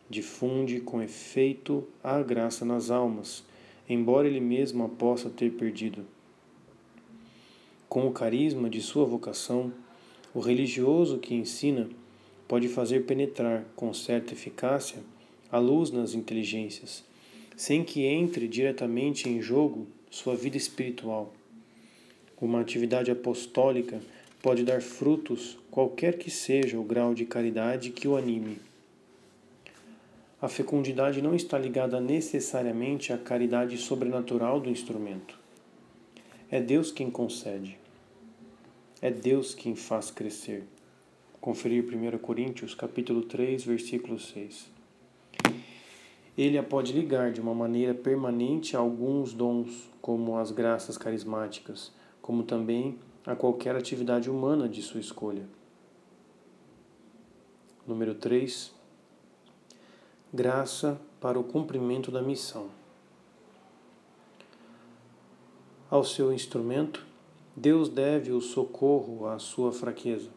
difunde 0.08 0.78
com 0.80 1.02
efeito 1.02 1.88
a 2.04 2.22
graça 2.22 2.64
nas 2.64 2.90
almas, 2.90 3.44
embora 3.88 4.26
ele 4.26 4.40
mesmo 4.40 4.84
a 4.84 4.88
possa 4.88 5.28
ter 5.30 5.52
perdido. 5.52 6.04
Com 7.88 8.06
o 8.06 8.12
carisma 8.12 8.70
de 8.70 8.80
sua 8.80 9.04
vocação, 9.04 9.72
o 10.34 10.40
religioso 10.40 11.18
que 11.18 11.34
ensina 11.34 11.88
pode 12.48 12.68
fazer 12.68 13.04
penetrar 13.04 13.64
com 13.76 13.92
certa 13.92 14.32
eficácia 14.32 15.02
a 15.50 15.58
luz 15.58 15.90
nas 15.90 16.14
inteligências, 16.14 17.04
sem 17.56 17.84
que 17.84 18.04
entre 18.04 18.48
diretamente 18.48 19.28
em 19.28 19.42
jogo 19.42 19.86
sua 20.10 20.34
vida 20.34 20.56
espiritual. 20.56 21.34
Uma 22.40 22.60
atividade 22.60 23.10
apostólica 23.10 24.00
pode 24.42 24.64
dar 24.64 24.82
frutos, 24.82 25.58
qualquer 25.70 26.18
que 26.18 26.30
seja 26.30 26.78
o 26.78 26.82
grau 26.82 27.14
de 27.14 27.24
caridade 27.24 27.90
que 27.90 28.08
o 28.08 28.16
anime. 28.16 28.58
A 30.42 30.48
fecundidade 30.48 31.22
não 31.22 31.36
está 31.36 31.56
ligada 31.56 32.00
necessariamente 32.00 33.12
à 33.12 33.16
caridade 33.16 33.78
sobrenatural 33.78 34.58
do 34.58 34.68
instrumento. 34.68 35.38
É 36.50 36.60
Deus 36.60 36.90
quem 36.90 37.08
concede. 37.08 37.78
É 39.00 39.08
Deus 39.08 39.54
quem 39.54 39.76
faz 39.76 40.10
crescer. 40.10 40.64
Conferir 41.40 41.84
1 41.84 42.18
Coríntios, 42.18 42.74
capítulo 42.74 43.22
3, 43.22 43.62
versículo 43.64 44.18
6. 44.18 44.68
Ele 46.36 46.58
a 46.58 46.62
pode 46.64 46.92
ligar 46.92 47.30
de 47.30 47.40
uma 47.40 47.54
maneira 47.54 47.94
permanente 47.94 48.76
a 48.76 48.80
alguns 48.80 49.32
dons, 49.32 49.88
como 50.00 50.36
as 50.36 50.50
graças 50.50 50.98
carismáticas, 50.98 51.92
como 52.20 52.42
também 52.42 52.98
a 53.24 53.36
qualquer 53.36 53.76
atividade 53.76 54.28
humana 54.28 54.68
de 54.68 54.82
sua 54.82 54.98
escolha. 54.98 55.46
Número 57.86 58.16
3. 58.16 58.81
Graça 60.34 60.98
para 61.20 61.38
o 61.38 61.44
cumprimento 61.44 62.10
da 62.10 62.22
missão. 62.22 62.70
Ao 65.90 66.02
seu 66.02 66.32
instrumento, 66.32 67.04
Deus 67.54 67.90
deve 67.90 68.32
o 68.32 68.40
socorro 68.40 69.26
à 69.26 69.38
sua 69.38 69.72
fraqueza 69.72 70.30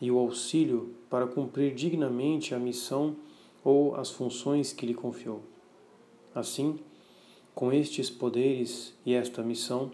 e 0.00 0.10
o 0.10 0.18
auxílio 0.18 0.96
para 1.08 1.28
cumprir 1.28 1.76
dignamente 1.76 2.56
a 2.56 2.58
missão 2.58 3.14
ou 3.62 3.94
as 3.94 4.10
funções 4.10 4.72
que 4.72 4.84
lhe 4.84 4.94
confiou. 4.94 5.44
Assim, 6.34 6.80
com 7.54 7.72
estes 7.72 8.10
poderes 8.10 8.92
e 9.06 9.14
esta 9.14 9.44
missão, 9.44 9.92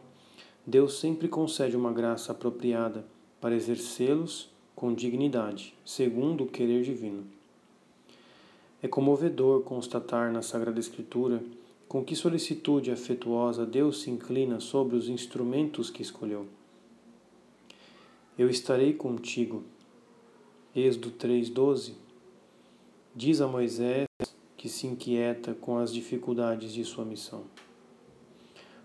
Deus 0.66 0.98
sempre 0.98 1.28
concede 1.28 1.76
uma 1.76 1.92
graça 1.92 2.32
apropriada 2.32 3.04
para 3.38 3.54
exercê-los 3.54 4.48
com 4.74 4.94
dignidade, 4.94 5.76
segundo 5.84 6.44
o 6.44 6.48
querer 6.48 6.82
divino. 6.82 7.43
É 8.84 8.86
comovedor 8.86 9.62
constatar 9.62 10.30
na 10.30 10.42
Sagrada 10.42 10.78
Escritura 10.78 11.42
com 11.88 12.04
que 12.04 12.14
solicitude 12.14 12.90
afetuosa 12.90 13.64
Deus 13.64 14.02
se 14.02 14.10
inclina 14.10 14.60
sobre 14.60 14.94
os 14.94 15.08
instrumentos 15.08 15.88
que 15.88 16.02
escolheu. 16.02 16.46
Eu 18.36 18.50
estarei 18.50 18.92
contigo. 18.92 19.62
Êxodo 20.76 21.12
3,12 21.12 21.94
diz 23.16 23.40
a 23.40 23.48
Moisés 23.48 24.06
que 24.54 24.68
se 24.68 24.86
inquieta 24.86 25.54
com 25.54 25.78
as 25.78 25.90
dificuldades 25.90 26.74
de 26.74 26.84
sua 26.84 27.06
missão. 27.06 27.44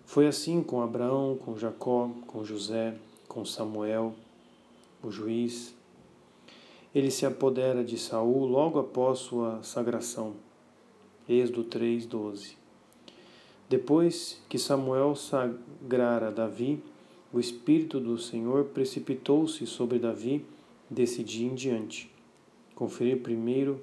Foi 0.06 0.28
assim 0.28 0.64
com 0.64 0.82
Abraão, 0.82 1.36
com 1.36 1.58
Jacó, 1.58 2.10
com 2.26 2.46
José, 2.46 2.96
com 3.28 3.44
Samuel, 3.44 4.16
o 5.04 5.12
juiz. 5.12 5.76
Ele 6.94 7.12
se 7.12 7.26
apodera 7.26 7.84
de 7.84 7.98
Saul 7.98 8.46
logo 8.46 8.80
após 8.80 9.20
sua 9.20 9.62
sagração. 9.64 10.36
Êxodo 11.28 11.64
3:12. 11.64 12.58
Depois 13.68 14.42
que 14.50 14.58
Samuel 14.58 15.16
sagrara 15.16 16.32
Davi, 16.32 16.82
o 17.32 17.40
espírito 17.40 18.00
do 18.00 18.18
Senhor 18.18 18.66
precipitou-se 18.66 19.66
sobre 19.68 20.00
Davi 20.00 20.44
desse 20.90 21.24
dia 21.24 21.48
em 21.48 21.54
diante. 21.54 22.12
Conferir 22.74 23.22
primeiro 23.22 23.80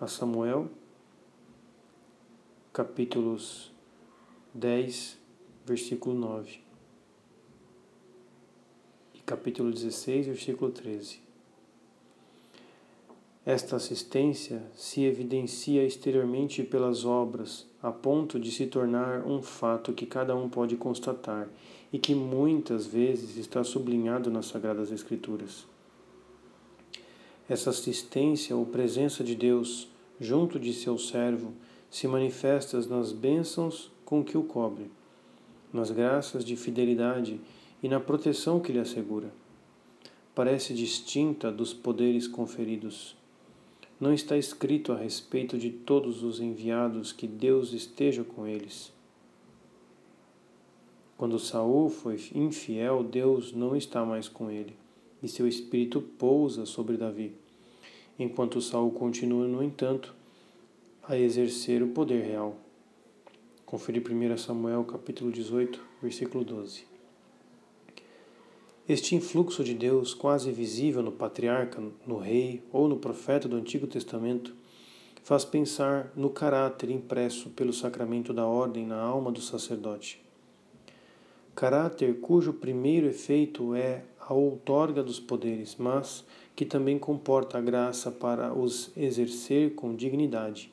a 0.00 0.06
Samuel, 0.06 0.70
capítulos 2.72 3.70
10 4.54 5.20
versículo 5.70 6.18
9. 6.18 6.60
E 9.14 9.18
capítulo 9.20 9.70
16, 9.70 10.26
versículo 10.26 10.70
13. 10.70 11.20
Esta 13.44 13.76
assistência 13.76 14.62
se 14.76 15.02
evidencia 15.02 15.84
exteriormente 15.84 16.62
pelas 16.62 17.04
obras, 17.04 17.66
a 17.82 17.90
ponto 17.90 18.38
de 18.38 18.50
se 18.50 18.66
tornar 18.66 19.26
um 19.26 19.40
fato 19.40 19.92
que 19.92 20.04
cada 20.04 20.36
um 20.36 20.48
pode 20.48 20.76
constatar 20.76 21.48
e 21.92 21.98
que 21.98 22.14
muitas 22.14 22.86
vezes 22.86 23.36
está 23.36 23.64
sublinhado 23.64 24.30
nas 24.30 24.46
Sagradas 24.46 24.92
Escrituras. 24.92 25.66
Essa 27.48 27.70
assistência 27.70 28.54
ou 28.54 28.66
presença 28.66 29.24
de 29.24 29.34
Deus 29.34 29.88
junto 30.20 30.60
de 30.60 30.72
seu 30.72 30.98
servo 30.98 31.52
se 31.90 32.06
manifesta 32.06 32.78
nas 32.86 33.10
bênçãos 33.10 33.90
com 34.04 34.22
que 34.22 34.36
o 34.36 34.42
cobre 34.44 34.90
nas 35.72 35.90
graças 35.90 36.44
de 36.44 36.56
fidelidade 36.56 37.40
e 37.82 37.88
na 37.88 38.00
proteção 38.00 38.60
que 38.60 38.72
lhe 38.72 38.78
assegura. 38.78 39.32
Parece 40.34 40.74
distinta 40.74 41.50
dos 41.50 41.72
poderes 41.72 42.26
conferidos. 42.26 43.16
Não 44.00 44.14
está 44.14 44.34
escrito 44.38 44.92
a 44.92 44.96
respeito 44.96 45.58
de 45.58 45.70
todos 45.70 46.22
os 46.22 46.40
enviados 46.40 47.12
que 47.12 47.26
Deus 47.26 47.74
esteja 47.74 48.24
com 48.24 48.46
eles. 48.46 48.90
Quando 51.18 51.38
Saul 51.38 51.90
foi 51.90 52.18
infiel, 52.34 53.04
Deus 53.04 53.52
não 53.52 53.76
está 53.76 54.02
mais 54.02 54.26
com 54.26 54.50
ele, 54.50 54.74
e 55.22 55.28
seu 55.28 55.46
espírito 55.46 56.00
pousa 56.00 56.64
sobre 56.64 56.96
Davi, 56.96 57.34
enquanto 58.18 58.62
Saul 58.62 58.90
continua, 58.90 59.46
no 59.46 59.62
entanto, 59.62 60.14
a 61.02 61.18
exercer 61.18 61.82
o 61.82 61.88
poder 61.88 62.24
real. 62.24 62.56
Conferir 63.66 64.02
1 64.02 64.38
Samuel 64.38 64.82
capítulo 64.84 65.30
18, 65.30 65.78
versículo 66.00 66.42
12. 66.42 66.89
Este 68.90 69.14
influxo 69.14 69.62
de 69.62 69.72
Deus, 69.72 70.12
quase 70.12 70.50
visível 70.50 71.00
no 71.00 71.12
patriarca, 71.12 71.80
no 72.04 72.18
rei 72.18 72.60
ou 72.72 72.88
no 72.88 72.96
profeta 72.96 73.46
do 73.46 73.54
Antigo 73.54 73.86
Testamento, 73.86 74.52
faz 75.22 75.44
pensar 75.44 76.12
no 76.16 76.28
caráter 76.28 76.90
impresso 76.90 77.50
pelo 77.50 77.72
sacramento 77.72 78.32
da 78.32 78.44
ordem 78.44 78.84
na 78.84 79.00
alma 79.00 79.30
do 79.30 79.40
sacerdote. 79.40 80.20
Caráter 81.54 82.18
cujo 82.18 82.52
primeiro 82.52 83.06
efeito 83.06 83.76
é 83.76 84.02
a 84.18 84.34
outorga 84.34 85.04
dos 85.04 85.20
poderes, 85.20 85.76
mas 85.78 86.24
que 86.56 86.66
também 86.66 86.98
comporta 86.98 87.58
a 87.58 87.60
graça 87.60 88.10
para 88.10 88.52
os 88.52 88.90
exercer 88.96 89.76
com 89.76 89.94
dignidade. 89.94 90.72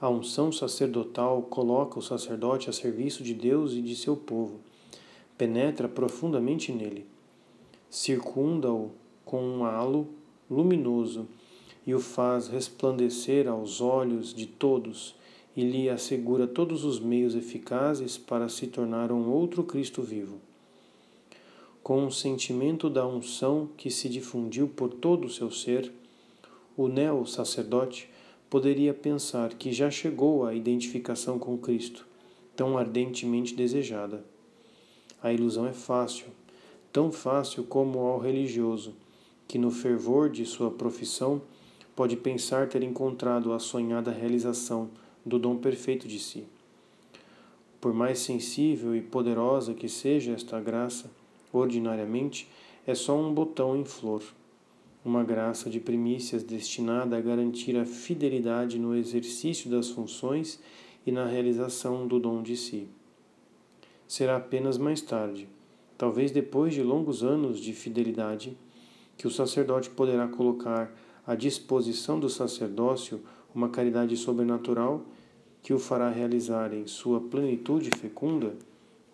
A 0.00 0.08
unção 0.08 0.52
sacerdotal 0.52 1.42
coloca 1.42 1.98
o 1.98 2.02
sacerdote 2.02 2.70
a 2.70 2.72
serviço 2.72 3.24
de 3.24 3.34
Deus 3.34 3.72
e 3.72 3.82
de 3.82 3.96
seu 3.96 4.16
povo, 4.16 4.60
penetra 5.36 5.88
profundamente 5.88 6.72
nele, 6.72 7.06
circunda-o 7.90 8.90
com 9.24 9.42
um 9.42 9.64
halo 9.64 10.08
luminoso 10.50 11.26
e 11.86 11.94
o 11.94 12.00
faz 12.00 12.48
resplandecer 12.48 13.48
aos 13.48 13.80
olhos 13.80 14.34
de 14.34 14.46
todos 14.46 15.14
e 15.56 15.62
lhe 15.62 15.90
assegura 15.90 16.46
todos 16.46 16.84
os 16.84 16.98
meios 16.98 17.34
eficazes 17.34 18.16
para 18.16 18.48
se 18.48 18.66
tornar 18.66 19.12
um 19.12 19.30
outro 19.30 19.62
Cristo 19.64 20.02
vivo. 20.02 20.40
Com 21.82 22.06
o 22.06 22.12
sentimento 22.12 22.88
da 22.88 23.06
unção 23.06 23.68
que 23.76 23.90
se 23.90 24.08
difundiu 24.08 24.68
por 24.68 24.88
todo 24.94 25.26
o 25.26 25.30
seu 25.30 25.50
ser, 25.50 25.92
o 26.76 26.88
neo-sacerdote 26.88 28.08
poderia 28.48 28.94
pensar 28.94 29.54
que 29.54 29.72
já 29.72 29.90
chegou 29.90 30.46
à 30.46 30.54
identificação 30.54 31.38
com 31.38 31.58
Cristo, 31.58 32.06
tão 32.54 32.78
ardentemente 32.78 33.54
desejada. 33.54 34.24
A 35.22 35.32
ilusão 35.32 35.66
é 35.66 35.72
fácil, 35.72 36.26
tão 36.92 37.12
fácil 37.12 37.64
como 37.64 37.98
ao 38.00 38.18
religioso, 38.18 38.94
que 39.46 39.58
no 39.58 39.70
fervor 39.70 40.28
de 40.28 40.44
sua 40.44 40.70
profissão 40.70 41.40
pode 41.94 42.16
pensar 42.16 42.68
ter 42.68 42.82
encontrado 42.82 43.52
a 43.52 43.58
sonhada 43.58 44.10
realização 44.10 44.90
do 45.24 45.38
dom 45.38 45.56
perfeito 45.56 46.08
de 46.08 46.18
si. 46.18 46.44
Por 47.80 47.92
mais 47.92 48.18
sensível 48.18 48.94
e 48.96 49.00
poderosa 49.00 49.74
que 49.74 49.88
seja 49.88 50.32
esta 50.32 50.60
graça, 50.60 51.10
ordinariamente 51.52 52.48
é 52.86 52.94
só 52.94 53.16
um 53.16 53.32
botão 53.32 53.76
em 53.76 53.84
flor 53.84 54.22
uma 55.04 55.24
graça 55.24 55.68
de 55.68 55.80
primícias 55.80 56.42
destinada 56.42 57.16
a 57.16 57.20
garantir 57.20 57.76
a 57.76 57.84
fidelidade 57.84 58.78
no 58.78 58.94
exercício 58.94 59.68
das 59.68 59.90
funções 59.90 60.60
e 61.04 61.10
na 61.10 61.26
realização 61.26 62.06
do 62.06 62.20
dom 62.20 62.42
de 62.42 62.56
si. 62.56 62.86
Será 64.12 64.36
apenas 64.36 64.76
mais 64.76 65.00
tarde, 65.00 65.48
talvez 65.96 66.30
depois 66.30 66.74
de 66.74 66.82
longos 66.82 67.24
anos 67.24 67.58
de 67.58 67.72
fidelidade, 67.72 68.54
que 69.16 69.26
o 69.26 69.30
sacerdote 69.30 69.88
poderá 69.88 70.28
colocar 70.28 70.94
à 71.26 71.34
disposição 71.34 72.20
do 72.20 72.28
sacerdócio 72.28 73.24
uma 73.54 73.70
caridade 73.70 74.14
sobrenatural 74.18 75.02
que 75.62 75.72
o 75.72 75.78
fará 75.78 76.10
realizar 76.10 76.74
em 76.74 76.86
sua 76.86 77.22
plenitude 77.22 77.88
fecunda 77.96 78.54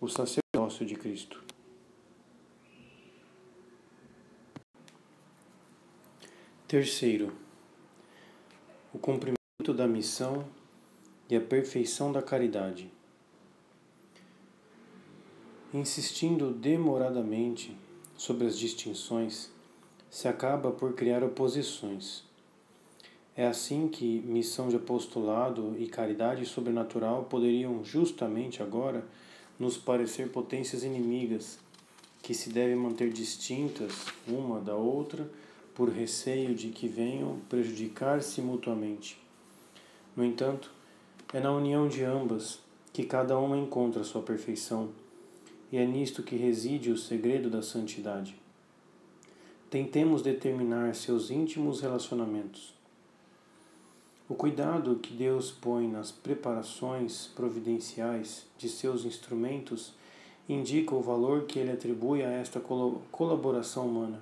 o 0.01 0.09
sacerdócio 0.09 0.85
de 0.85 0.95
Cristo. 0.95 1.41
Terceiro, 6.67 7.31
o 8.93 8.99
cumprimento 8.99 9.73
da 9.73 9.87
missão 9.87 10.43
e 11.29 11.37
a 11.37 11.39
perfeição 11.39 12.11
da 12.11 12.21
caridade. 12.21 12.98
Insistindo 15.71 16.51
demoradamente 16.51 17.77
sobre 18.17 18.47
as 18.47 18.57
distinções, 18.57 19.51
se 20.09 20.27
acaba 20.27 20.71
por 20.71 20.93
criar 20.93 21.23
oposições. 21.23 22.23
É 23.37 23.45
assim 23.45 23.87
que 23.87 24.19
missão 24.21 24.67
de 24.67 24.77
apostolado 24.77 25.75
e 25.77 25.85
caridade 25.85 26.43
sobrenatural 26.47 27.25
poderiam 27.25 27.83
justamente 27.83 28.63
agora 28.63 29.05
nos 29.59 29.77
parecer 29.77 30.31
potências 30.31 30.83
inimigas 30.83 31.59
que 32.23 32.33
se 32.33 32.49
devem 32.49 32.75
manter 32.75 33.13
distintas 33.13 34.07
uma 34.27 34.59
da 34.59 34.73
outra 34.73 35.29
por 35.75 35.89
receio 35.89 36.55
de 36.55 36.69
que 36.69 36.87
venham 36.87 37.39
prejudicar-se 37.47 38.41
mutuamente. 38.41 39.21
No 40.15 40.25
entanto, 40.25 40.71
é 41.31 41.39
na 41.39 41.51
união 41.51 41.87
de 41.87 42.03
ambas 42.03 42.57
que 42.91 43.03
cada 43.03 43.37
uma 43.37 43.55
encontra 43.55 44.03
sua 44.03 44.23
perfeição, 44.23 44.89
e 45.71 45.77
é 45.77 45.85
nisto 45.85 46.23
que 46.23 46.35
reside 46.35 46.91
o 46.91 46.97
segredo 46.97 47.49
da 47.49 47.61
santidade. 47.61 48.35
Tentemos 49.69 50.21
determinar 50.21 50.95
seus 50.95 51.29
íntimos 51.29 51.81
relacionamentos. 51.81 52.73
O 54.27 54.35
cuidado 54.35 54.95
que 54.95 55.13
Deus 55.13 55.51
põe 55.51 55.87
nas 55.87 56.11
preparações 56.11 57.27
providenciais 57.35 58.45
de 58.57 58.69
seus 58.69 59.05
instrumentos 59.05 59.93
indica 60.47 60.95
o 60.95 61.01
valor 61.01 61.45
que 61.45 61.59
ele 61.59 61.71
atribui 61.71 62.23
a 62.23 62.31
esta 62.31 62.59
colaboração 63.11 63.87
humana. 63.87 64.21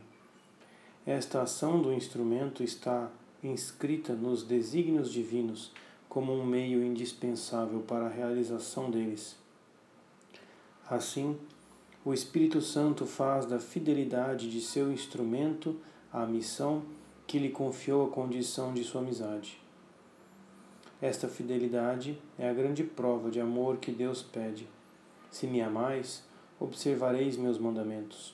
Esta 1.05 1.41
ação 1.41 1.81
do 1.81 1.93
instrumento 1.93 2.63
está 2.63 3.09
inscrita 3.41 4.13
nos 4.13 4.43
desígnios 4.43 5.11
divinos 5.11 5.71
como 6.09 6.33
um 6.33 6.45
meio 6.45 6.83
indispensável 6.83 7.79
para 7.79 8.07
a 8.07 8.09
realização 8.09 8.91
deles. 8.91 9.37
Assim, 10.89 11.37
o 12.05 12.13
Espírito 12.13 12.61
Santo 12.61 13.05
faz 13.05 13.45
da 13.45 13.59
fidelidade 13.59 14.49
de 14.49 14.61
seu 14.61 14.91
instrumento 14.91 15.75
a 16.11 16.25
missão 16.25 16.83
que 17.25 17.37
lhe 17.37 17.49
confiou 17.49 18.07
a 18.07 18.09
condição 18.09 18.73
de 18.73 18.83
sua 18.83 19.01
amizade. 19.01 19.59
Esta 21.01 21.27
fidelidade 21.27 22.19
é 22.39 22.49
a 22.49 22.53
grande 22.53 22.83
prova 22.83 23.29
de 23.29 23.39
amor 23.39 23.77
que 23.77 23.91
Deus 23.91 24.23
pede 24.23 24.67
se 25.29 25.45
me 25.45 25.61
amais, 25.61 26.23
observareis 26.59 27.37
meus 27.37 27.59
mandamentos. 27.59 28.33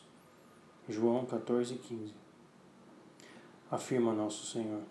João 0.88 1.26
14, 1.26 1.76
15. 1.76 2.14
Afirma 3.70 4.14
Nosso 4.14 4.46
Senhor. 4.46 4.82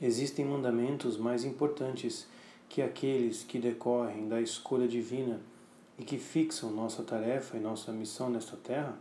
Existem 0.00 0.44
mandamentos 0.44 1.16
mais 1.16 1.44
importantes 1.44 2.26
que 2.68 2.82
aqueles 2.82 3.44
que 3.44 3.58
decorrem 3.58 4.28
da 4.28 4.40
escolha 4.40 4.88
divina 4.88 5.40
e 5.98 6.04
que 6.04 6.18
fixam 6.18 6.70
nossa 6.70 7.02
tarefa 7.02 7.56
e 7.56 7.60
nossa 7.60 7.92
missão 7.92 8.30
nesta 8.30 8.56
terra? 8.56 8.96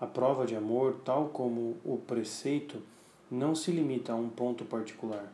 A 0.00 0.06
prova 0.06 0.46
de 0.46 0.56
amor, 0.56 1.00
tal 1.04 1.28
como 1.28 1.76
o 1.84 1.96
preceito, 1.96 2.82
não 3.30 3.54
se 3.54 3.70
limita 3.70 4.12
a 4.12 4.16
um 4.16 4.28
ponto 4.28 4.64
particular, 4.64 5.32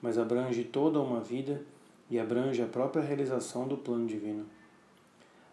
mas 0.00 0.18
abrange 0.18 0.62
toda 0.64 1.00
uma 1.00 1.20
vida 1.20 1.62
e 2.10 2.18
abrange 2.18 2.62
a 2.62 2.66
própria 2.66 3.02
realização 3.02 3.66
do 3.66 3.76
plano 3.76 4.06
divino. 4.06 4.46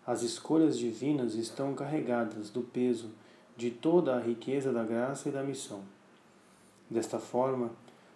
As 0.05 0.21
escolhas 0.21 0.77
divinas 0.77 1.35
estão 1.35 1.73
carregadas 1.73 2.49
do 2.49 2.61
peso 2.61 3.11
de 3.55 3.71
toda 3.71 4.15
a 4.15 4.19
riqueza 4.19 4.71
da 4.71 4.83
graça 4.83 5.29
e 5.29 5.31
da 5.31 5.43
missão. 5.43 5.81
Desta 6.89 7.19
forma, 7.19 7.71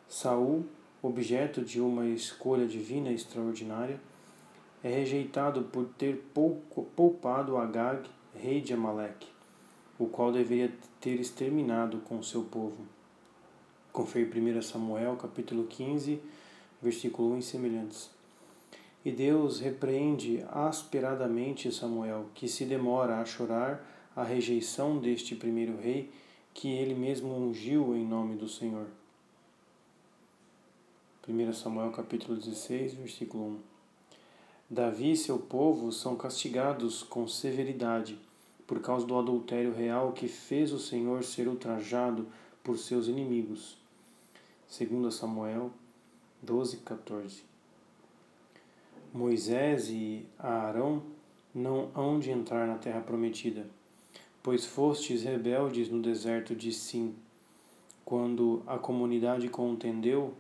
Saul, 0.08 0.66
objeto 1.02 1.62
de 1.62 1.82
uma 1.82 2.06
escolha 2.06 2.68
divina 2.68 3.12
extraordinária, 3.12 4.00
é 4.84 4.90
rejeitado 4.90 5.64
por 5.64 5.86
ter 5.98 6.24
poupado 6.96 7.58
Agag, 7.58 8.10
rei 8.36 8.62
de 8.62 8.74
Amaleque, 8.74 9.28
o 10.00 10.08
qual 10.08 10.32
deveria 10.32 10.74
ter 11.00 11.20
exterminado 11.20 12.00
com 12.00 12.24
seu 12.24 12.44
povo. 12.44 12.86
Confere 13.92 14.40
1 14.40 14.62
Samuel, 14.62 15.16
capítulo 15.18 15.66
15, 15.66 16.20
versículo 16.82 17.34
1 17.34 17.38
e 17.38 17.44
semelhantes. 17.44 18.10
E 19.04 19.12
Deus 19.12 19.60
repreende 19.60 20.44
asperadamente 20.52 21.72
Samuel, 21.72 22.28
que 22.34 22.48
se 22.48 22.66
demora 22.66 23.20
a 23.20 23.26
chorar 23.26 23.86
a 24.16 24.24
rejeição 24.24 25.00
deste 25.00 25.36
primeiro 25.36 25.78
rei 25.78 26.12
que 26.54 26.70
ele 26.70 26.94
mesmo 26.94 27.36
ungiu 27.36 27.96
em 27.96 28.06
nome 28.06 28.36
do 28.36 28.48
Senhor. 28.48 28.88
1 31.28 31.54
Samuel 31.54 31.92
capítulo 31.92 32.36
16, 32.36 32.94
versículo 32.94 33.44
1. 33.44 33.71
Davi 34.74 35.12
e 35.12 35.18
seu 35.18 35.38
povo 35.38 35.92
são 35.92 36.16
castigados 36.16 37.04
com 37.04 37.28
severidade 37.28 38.18
por 38.66 38.80
causa 38.80 39.06
do 39.06 39.20
adultério 39.20 39.74
real 39.74 40.14
que 40.14 40.30
fez 40.30 40.72
o 40.72 40.80
Senhor 40.80 41.26
ser 41.26 41.50
ultrajado 41.50 42.26
por 42.64 42.78
seus 42.78 43.10
inimigos. 43.10 43.78
2 44.70 45.14
Samuel 45.14 45.72
12, 46.42 46.78
14. 46.78 47.44
Moisés 49.14 49.90
e 49.90 50.26
Arão 50.40 51.04
não 51.54 51.92
hão 51.94 52.18
de 52.18 52.32
entrar 52.32 52.66
na 52.66 52.78
terra 52.78 53.02
prometida, 53.02 53.68
pois 54.42 54.66
fostes 54.66 55.24
rebeldes 55.24 55.90
no 55.90 56.02
deserto 56.02 56.56
de 56.56 56.72
Sim, 56.72 57.14
quando 58.06 58.64
a 58.66 58.78
comunidade 58.78 59.50
contendeu 59.50 60.34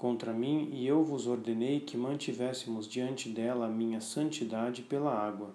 contra 0.00 0.32
mim 0.32 0.70
e 0.72 0.86
eu 0.86 1.04
vos 1.04 1.26
ordenei 1.26 1.78
que 1.78 1.94
mantivéssemos 1.94 2.88
diante 2.88 3.28
dela 3.28 3.66
a 3.66 3.68
minha 3.68 4.00
santidade 4.00 4.80
pela 4.80 5.12
água. 5.12 5.50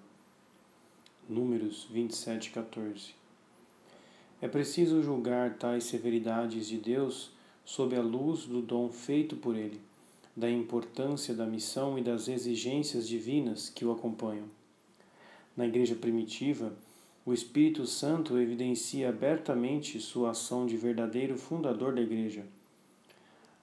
Números 1.28 1.88
27, 1.90 2.52
14. 2.52 3.16
É 4.40 4.48
preciso 4.48 5.02
julgar 5.02 5.58
tais 5.58 5.86
severidades 5.86 6.68
de 6.68 6.78
Deus 6.78 7.32
sob 7.66 7.96
a 7.96 8.04
luz 8.04 8.46
do 8.46 8.62
dom 8.62 8.92
feito 8.92 9.36
por 9.36 9.56
ele 9.56 9.82
da 10.38 10.48
importância 10.48 11.34
da 11.34 11.48
missão 11.48 11.98
e 11.98 12.04
das 12.04 12.28
exigências 12.28 13.08
divinas 13.08 13.70
que 13.70 13.84
o 13.84 13.92
acompanham. 13.92 14.46
Na 15.58 15.66
Igreja 15.66 15.96
primitiva, 15.96 16.72
o 17.26 17.34
Espírito 17.34 17.88
Santo 17.88 18.38
evidencia 18.38 19.10
abertamente 19.10 20.00
sua 20.00 20.32
ação 20.32 20.68
de 20.68 20.78
verdadeiro 20.78 21.36
fundador 21.36 21.96
da 21.96 22.02
Igreja. 22.02 22.46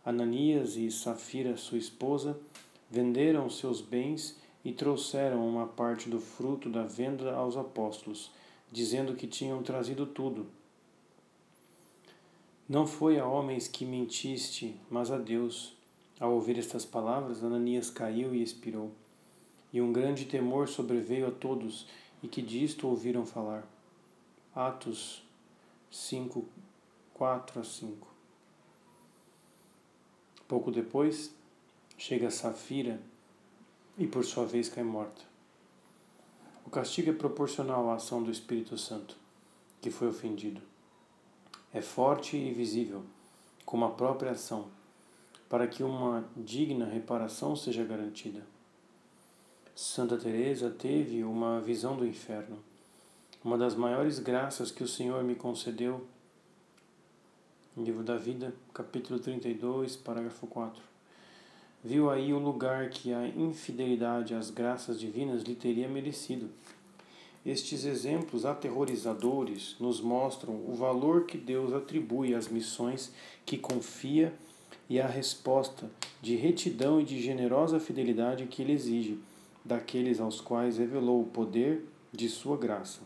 Ananias 0.04 0.76
e 0.76 0.90
Safira, 0.90 1.56
sua 1.56 1.78
esposa, 1.78 2.38
venderam 2.90 3.48
seus 3.48 3.80
bens 3.80 4.38
e 4.64 4.72
trouxeram 4.72 5.46
uma 5.46 5.66
parte 5.66 6.08
do 6.08 6.20
fruto 6.20 6.68
da 6.68 6.82
venda 6.84 7.34
aos 7.34 7.56
apóstolos, 7.56 8.30
dizendo 8.70 9.14
que 9.14 9.26
tinham 9.26 9.62
trazido 9.62 10.06
tudo. 10.06 10.46
Não 12.68 12.86
foi 12.86 13.18
a 13.18 13.26
homens 13.26 13.68
que 13.68 13.84
mentiste, 13.84 14.76
mas 14.90 15.10
a 15.10 15.18
Deus 15.18 15.74
ao 16.22 16.34
ouvir 16.34 16.56
estas 16.56 16.84
palavras, 16.84 17.42
Ananias 17.42 17.90
caiu 17.90 18.32
e 18.32 18.40
expirou. 18.40 18.92
E 19.72 19.80
um 19.80 19.92
grande 19.92 20.24
temor 20.24 20.68
sobreveio 20.68 21.26
a 21.26 21.32
todos 21.32 21.84
e 22.22 22.28
que 22.28 22.40
disto 22.40 22.86
ouviram 22.86 23.26
falar. 23.26 23.66
Atos 24.54 25.24
5, 25.90 26.46
4 27.12 27.60
a 27.60 27.64
5. 27.64 28.11
Pouco 30.46 30.70
depois, 30.70 31.34
chega 31.96 32.30
Safira 32.30 33.00
e 33.96 34.06
por 34.06 34.24
sua 34.24 34.44
vez 34.44 34.68
cai 34.68 34.84
morta. 34.84 35.22
O 36.66 36.70
castigo 36.70 37.10
é 37.10 37.14
proporcional 37.14 37.90
à 37.90 37.94
ação 37.94 38.22
do 38.22 38.30
Espírito 38.30 38.76
Santo, 38.78 39.16
que 39.80 39.90
foi 39.90 40.08
ofendido. 40.08 40.60
É 41.72 41.80
forte 41.80 42.36
e 42.36 42.52
visível, 42.52 43.02
como 43.64 43.84
a 43.84 43.90
própria 43.90 44.32
ação 44.32 44.70
para 45.52 45.66
que 45.66 45.82
uma 45.82 46.24
digna 46.34 46.86
reparação 46.86 47.54
seja 47.54 47.84
garantida. 47.84 48.40
Santa 49.74 50.16
Teresa 50.16 50.70
teve 50.70 51.22
uma 51.22 51.60
visão 51.60 51.94
do 51.94 52.06
inferno. 52.06 52.58
Uma 53.44 53.58
das 53.58 53.74
maiores 53.74 54.18
graças 54.18 54.70
que 54.70 54.82
o 54.82 54.88
Senhor 54.88 55.22
me 55.22 55.34
concedeu. 55.34 56.06
Livro 57.74 58.02
da 58.02 58.18
Vida, 58.18 58.54
capítulo 58.74 59.18
32, 59.18 59.96
parágrafo 59.96 60.46
4. 60.46 60.82
Viu 61.82 62.10
aí 62.10 62.30
o 62.34 62.38
lugar 62.38 62.90
que 62.90 63.14
a 63.14 63.26
infidelidade 63.26 64.34
às 64.34 64.50
graças 64.50 65.00
divinas 65.00 65.42
lhe 65.42 65.54
teria 65.54 65.88
merecido. 65.88 66.50
Estes 67.46 67.86
exemplos 67.86 68.44
aterrorizadores 68.44 69.74
nos 69.80 70.02
mostram 70.02 70.54
o 70.54 70.74
valor 70.74 71.24
que 71.24 71.38
Deus 71.38 71.72
atribui 71.72 72.34
às 72.34 72.46
missões 72.46 73.10
que 73.46 73.56
confia 73.56 74.34
e 74.86 75.00
a 75.00 75.06
resposta 75.06 75.90
de 76.20 76.36
retidão 76.36 77.00
e 77.00 77.04
de 77.04 77.22
generosa 77.22 77.80
fidelidade 77.80 78.44
que 78.48 78.60
ele 78.60 78.72
exige 78.72 79.18
daqueles 79.64 80.20
aos 80.20 80.42
quais 80.42 80.76
revelou 80.76 81.22
o 81.22 81.26
poder 81.26 81.86
de 82.12 82.28
sua 82.28 82.58
graça. 82.58 83.00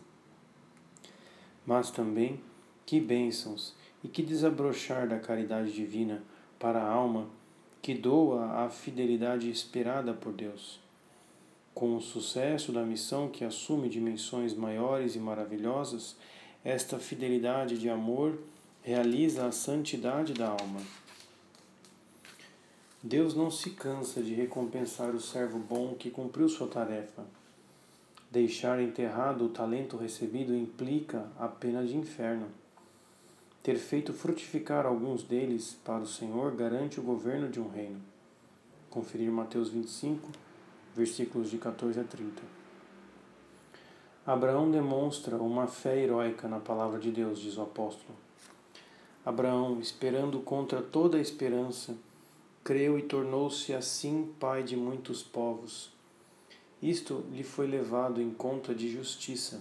Mas 1.65 1.89
também 1.89 2.41
que 2.85 2.99
bênçãos 2.99 3.73
e 4.07 4.09
que 4.09 4.23
desabrochar 4.23 5.05
da 5.05 5.19
caridade 5.19 5.69
divina 5.69 6.23
para 6.57 6.79
a 6.79 6.89
alma 6.89 7.27
que 7.81 7.93
doa 7.93 8.63
a 8.63 8.69
fidelidade 8.69 9.49
esperada 9.49 10.13
por 10.13 10.31
Deus. 10.31 10.79
Com 11.73 11.97
o 11.97 12.01
sucesso 12.01 12.71
da 12.71 12.83
missão 12.83 13.27
que 13.27 13.43
assume 13.43 13.89
dimensões 13.89 14.53
maiores 14.53 15.17
e 15.17 15.19
maravilhosas, 15.19 16.15
esta 16.63 16.97
fidelidade 16.97 17.77
de 17.77 17.89
amor 17.89 18.39
realiza 18.81 19.45
a 19.45 19.51
santidade 19.51 20.33
da 20.33 20.47
alma. 20.47 20.79
Deus 23.03 23.35
não 23.35 23.51
se 23.51 23.71
cansa 23.71 24.23
de 24.23 24.33
recompensar 24.33 25.13
o 25.13 25.19
servo 25.19 25.59
bom 25.59 25.95
que 25.95 26.09
cumpriu 26.09 26.47
sua 26.47 26.69
tarefa. 26.69 27.25
Deixar 28.31 28.81
enterrado 28.81 29.45
o 29.45 29.49
talento 29.49 29.97
recebido 29.97 30.55
implica 30.55 31.29
a 31.37 31.49
pena 31.49 31.85
de 31.85 31.97
inferno. 31.97 32.47
Ter 33.67 33.77
feito 33.77 34.13
frutificar 34.13 34.85
alguns 34.85 35.23
deles 35.23 35.77
para 35.83 36.01
o 36.01 36.07
Senhor 36.07 36.55
garante 36.55 37.01
o 37.01 37.03
governo 37.03 37.49
de 37.49 37.59
um 37.59 37.67
reino. 37.67 37.99
Conferir 38.89 39.29
Mateus 39.29 39.67
25, 39.67 40.29
versículos 40.95 41.51
de 41.51 41.57
14 41.57 41.99
a 41.99 42.03
30. 42.05 42.41
Abraão 44.25 44.71
demonstra 44.71 45.35
uma 45.35 45.67
fé 45.67 46.01
heróica 46.01 46.47
na 46.47 46.61
palavra 46.61 46.97
de 46.97 47.11
Deus, 47.11 47.41
diz 47.41 47.57
o 47.57 47.63
apóstolo. 47.63 48.17
Abraão, 49.25 49.81
esperando 49.81 50.39
contra 50.39 50.81
toda 50.81 51.17
a 51.17 51.21
esperança, 51.21 51.93
creu 52.63 52.97
e 52.97 53.01
tornou-se 53.01 53.73
assim 53.73 54.33
pai 54.39 54.63
de 54.63 54.77
muitos 54.77 55.21
povos. 55.21 55.91
Isto 56.81 57.21
lhe 57.33 57.43
foi 57.43 57.67
levado 57.67 58.21
em 58.21 58.31
conta 58.31 58.73
de 58.73 58.89
justiça. 58.89 59.59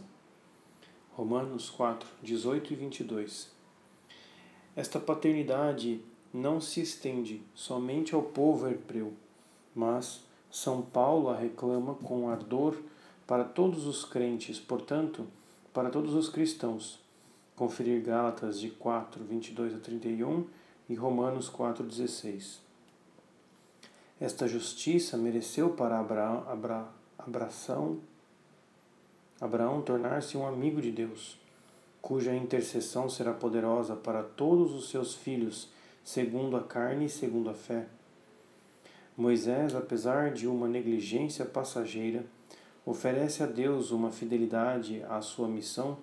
Romanos 1.13 1.69
4, 1.69 2.09
18 2.23 2.73
e 2.73 2.77
22. 2.77 3.56
Esta 4.77 5.01
paternidade 5.01 6.03
não 6.33 6.61
se 6.61 6.83
estende 6.83 7.43
somente 7.55 8.15
ao 8.15 8.23
povo 8.23 8.69
hebreu, 8.69 9.15
mas 9.75 10.23
São 10.51 10.83
Paulo 10.83 11.31
a 11.31 11.37
reclama 11.37 11.95
com 11.95 12.29
ardor 12.29 12.77
para 13.27 13.43
todos 13.43 13.87
os 13.87 14.05
crentes, 14.05 14.61
portanto, 14.61 15.27
para 15.73 15.89
todos 15.89 16.15
os 16.15 16.29
cristãos. 16.29 17.01
Conferir 17.57 18.03
Gálatas 18.03 18.61
de 18.61 18.69
4, 18.69 19.25
22 19.25 19.75
a 19.75 19.79
31 19.79 20.47
e 20.91 20.95
Romanos 20.95 21.49
4, 21.49 21.83
16. 21.83 22.61
Esta 24.21 24.47
justiça 24.47 25.17
mereceu 25.17 25.71
para 25.71 25.99
Abraão, 25.99 26.45
Abra, 26.49 26.87
abração, 27.19 27.99
Abraão 29.41 29.81
tornar-se 29.83 30.37
um 30.37 30.47
amigo 30.47 30.81
de 30.81 30.91
Deus, 30.91 31.39
cuja 32.07 32.33
intercessão 32.33 33.11
será 33.11 33.33
poderosa 33.33 33.97
para 33.97 34.23
todos 34.23 34.73
os 34.73 34.91
seus 34.91 35.13
filhos, 35.13 35.69
segundo 36.05 36.57
a 36.57 36.63
carne 36.63 37.07
e 37.07 37.11
segundo 37.11 37.51
a 37.51 37.53
fé. 37.53 37.89
Moisés, 39.17 39.75
apesar 39.75 40.31
de 40.31 40.47
uma 40.47 40.69
negligência 40.69 41.45
passageira, 41.45 42.25
oferece 42.85 43.43
a 43.43 43.47
Deus 43.47 43.91
uma 43.91 44.13
fidelidade 44.13 45.03
à 45.09 45.21
sua 45.21 45.49
missão 45.49 45.99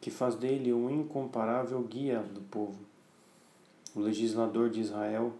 que 0.00 0.10
faz 0.10 0.34
dele 0.34 0.72
um 0.72 0.90
incomparável 0.90 1.80
guia 1.82 2.18
do 2.18 2.40
povo. 2.40 2.80
O 3.94 4.00
legislador 4.00 4.68
de 4.68 4.80
Israel 4.80 5.34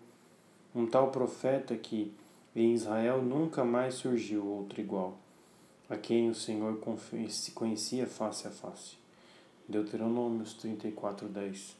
um 0.72 0.87
tal 0.87 1.11
profeta 1.11 1.77
que 1.77 2.14
em 2.55 2.72
Israel 2.72 3.20
nunca 3.20 3.64
mais 3.64 3.94
surgiu 3.94 4.46
outro 4.46 4.81
igual, 4.81 5.18
a 5.90 5.96
quem 5.96 6.31
o 6.31 6.37
Senhor 6.37 6.79
se 7.31 7.50
conhecia 7.50 8.07
face 8.07 8.46
a 8.46 8.50
face. 8.53 9.03
Deuteronômios 9.68 10.53
34, 10.55 11.27
10. 11.27 11.77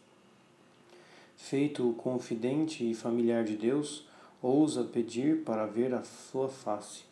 Feito 1.36 1.88
o 1.88 1.94
confidente 1.94 2.88
e 2.88 2.94
familiar 2.94 3.44
de 3.44 3.56
Deus, 3.56 4.06
ousa 4.40 4.84
pedir 4.84 5.42
para 5.44 5.66
ver 5.66 5.92
a 5.92 6.02
sua 6.02 6.48
face. 6.48 7.02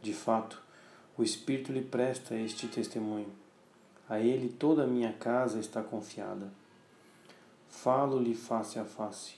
De 0.00 0.14
fato, 0.14 0.62
o 1.16 1.22
Espírito 1.22 1.72
lhe 1.72 1.82
presta 1.82 2.34
este 2.34 2.68
testemunho. 2.68 3.30
A 4.08 4.18
ele 4.18 4.48
toda 4.48 4.84
a 4.84 4.86
minha 4.86 5.12
casa 5.12 5.58
está 5.58 5.82
confiada. 5.82 6.50
Falo-lhe 7.68 8.34
face 8.34 8.78
a 8.78 8.84
face, 8.84 9.34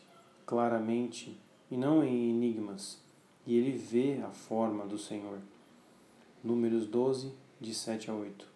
claramente 0.47 1.37
e 1.71 1.77
não 1.77 2.05
em 2.05 2.31
enigmas, 2.31 2.99
e 3.47 3.57
ele 3.57 3.73
vê 3.73 4.21
a 4.23 4.31
forma 4.31 4.87
do 4.87 4.99
Senhor. 4.99 5.39
Números 6.43 6.87
12, 6.87 7.33
de 7.61 7.75
7 7.75 8.11
a 8.11 8.15
8. 8.15 8.50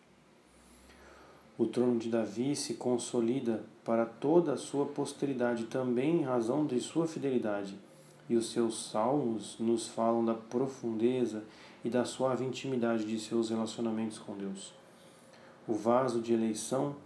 O 1.57 1.67
trono 1.67 2.01
de 2.01 2.09
Davi 2.09 2.57
se 2.57 2.75
consolida 2.75 3.64
para 3.85 4.05
toda 4.05 4.55
a 4.55 4.57
sua 4.57 4.87
posteridade, 4.87 5.67
também 5.67 6.21
em 6.21 6.25
razão 6.25 6.67
de 6.67 6.81
sua 6.81 7.07
fidelidade, 7.07 7.79
e 8.29 8.35
os 8.35 8.51
seus 8.51 8.90
salmos 8.90 9.57
nos 9.61 9.87
falam 9.87 10.25
da 10.25 10.35
profundeza 10.35 11.45
e 11.85 11.88
da 11.88 12.05
suave 12.05 12.45
intimidade 12.45 13.05
de 13.05 13.21
seus 13.21 13.51
relacionamentos 13.51 14.19
com 14.19 14.35
Deus. 14.37 14.73
O 15.69 15.75
vaso 15.75 16.21
de 16.21 16.33
eleição, 16.33 16.97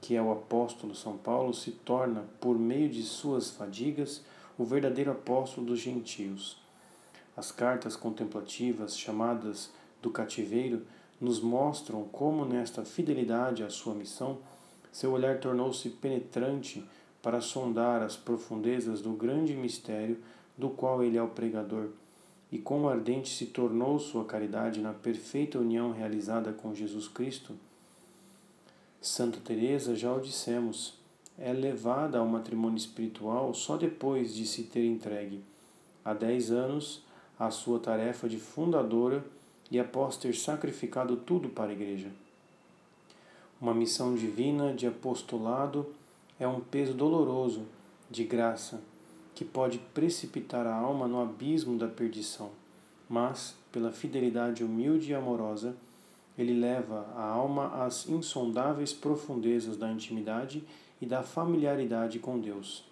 que 0.00 0.16
é 0.16 0.22
o 0.22 0.32
apóstolo 0.32 0.96
São 0.96 1.16
Paulo, 1.16 1.54
se 1.54 1.70
torna, 1.70 2.24
por 2.40 2.58
meio 2.58 2.88
de 2.88 3.04
suas 3.04 3.50
fadigas, 3.50 4.22
o 4.58 4.64
verdadeiro 4.64 5.12
apóstolo 5.12 5.66
dos 5.66 5.78
gentios. 5.78 6.60
As 7.36 7.52
cartas 7.52 7.94
contemplativas, 7.94 8.98
chamadas 8.98 9.70
do 10.02 10.10
cativeiro, 10.10 10.82
nos 11.22 11.40
mostram 11.40 12.02
como, 12.10 12.44
nesta 12.44 12.84
fidelidade 12.84 13.62
à 13.62 13.70
sua 13.70 13.94
missão, 13.94 14.38
seu 14.90 15.12
olhar 15.12 15.38
tornou-se 15.38 15.88
penetrante 15.88 16.84
para 17.22 17.40
sondar 17.40 18.02
as 18.02 18.16
profundezas 18.16 19.00
do 19.00 19.12
grande 19.12 19.54
mistério 19.54 20.18
do 20.58 20.68
qual 20.68 21.00
ele 21.00 21.16
é 21.16 21.22
o 21.22 21.28
pregador, 21.28 21.90
e 22.50 22.58
quão 22.58 22.88
ardente 22.88 23.32
se 23.32 23.46
tornou 23.46 24.00
sua 24.00 24.24
caridade 24.24 24.80
na 24.80 24.92
perfeita 24.92 25.60
união 25.60 25.92
realizada 25.92 26.52
com 26.52 26.74
Jesus 26.74 27.06
Cristo. 27.06 27.54
Santa 29.00 29.38
Teresa, 29.38 29.94
já 29.94 30.12
o 30.12 30.20
dissemos, 30.20 30.98
é 31.38 31.52
levada 31.52 32.18
ao 32.18 32.26
matrimônio 32.26 32.76
espiritual 32.76 33.54
só 33.54 33.76
depois 33.76 34.34
de 34.34 34.44
se 34.44 34.64
ter 34.64 34.84
entregue, 34.84 35.40
há 36.04 36.12
dez 36.12 36.50
anos, 36.50 37.04
à 37.38 37.48
sua 37.48 37.78
tarefa 37.78 38.28
de 38.28 38.38
fundadora 38.38 39.24
e 39.72 39.80
após 39.80 40.18
ter 40.18 40.34
sacrificado 40.34 41.16
tudo 41.16 41.48
para 41.48 41.70
a 41.70 41.72
Igreja. 41.72 42.10
Uma 43.58 43.72
missão 43.72 44.14
divina 44.14 44.74
de 44.74 44.86
apostolado 44.86 45.86
é 46.38 46.46
um 46.46 46.60
peso 46.60 46.92
doloroso 46.92 47.62
de 48.10 48.22
graça 48.22 48.82
que 49.34 49.46
pode 49.46 49.78
precipitar 49.78 50.66
a 50.66 50.74
alma 50.74 51.08
no 51.08 51.22
abismo 51.22 51.78
da 51.78 51.88
perdição, 51.88 52.50
mas, 53.08 53.56
pela 53.72 53.90
fidelidade 53.90 54.62
humilde 54.62 55.10
e 55.10 55.14
amorosa, 55.14 55.74
ele 56.36 56.52
leva 56.52 57.06
a 57.16 57.24
alma 57.24 57.82
às 57.82 58.06
insondáveis 58.06 58.92
profundezas 58.92 59.78
da 59.78 59.90
intimidade 59.90 60.62
e 61.00 61.06
da 61.06 61.22
familiaridade 61.22 62.18
com 62.18 62.38
Deus. 62.38 62.84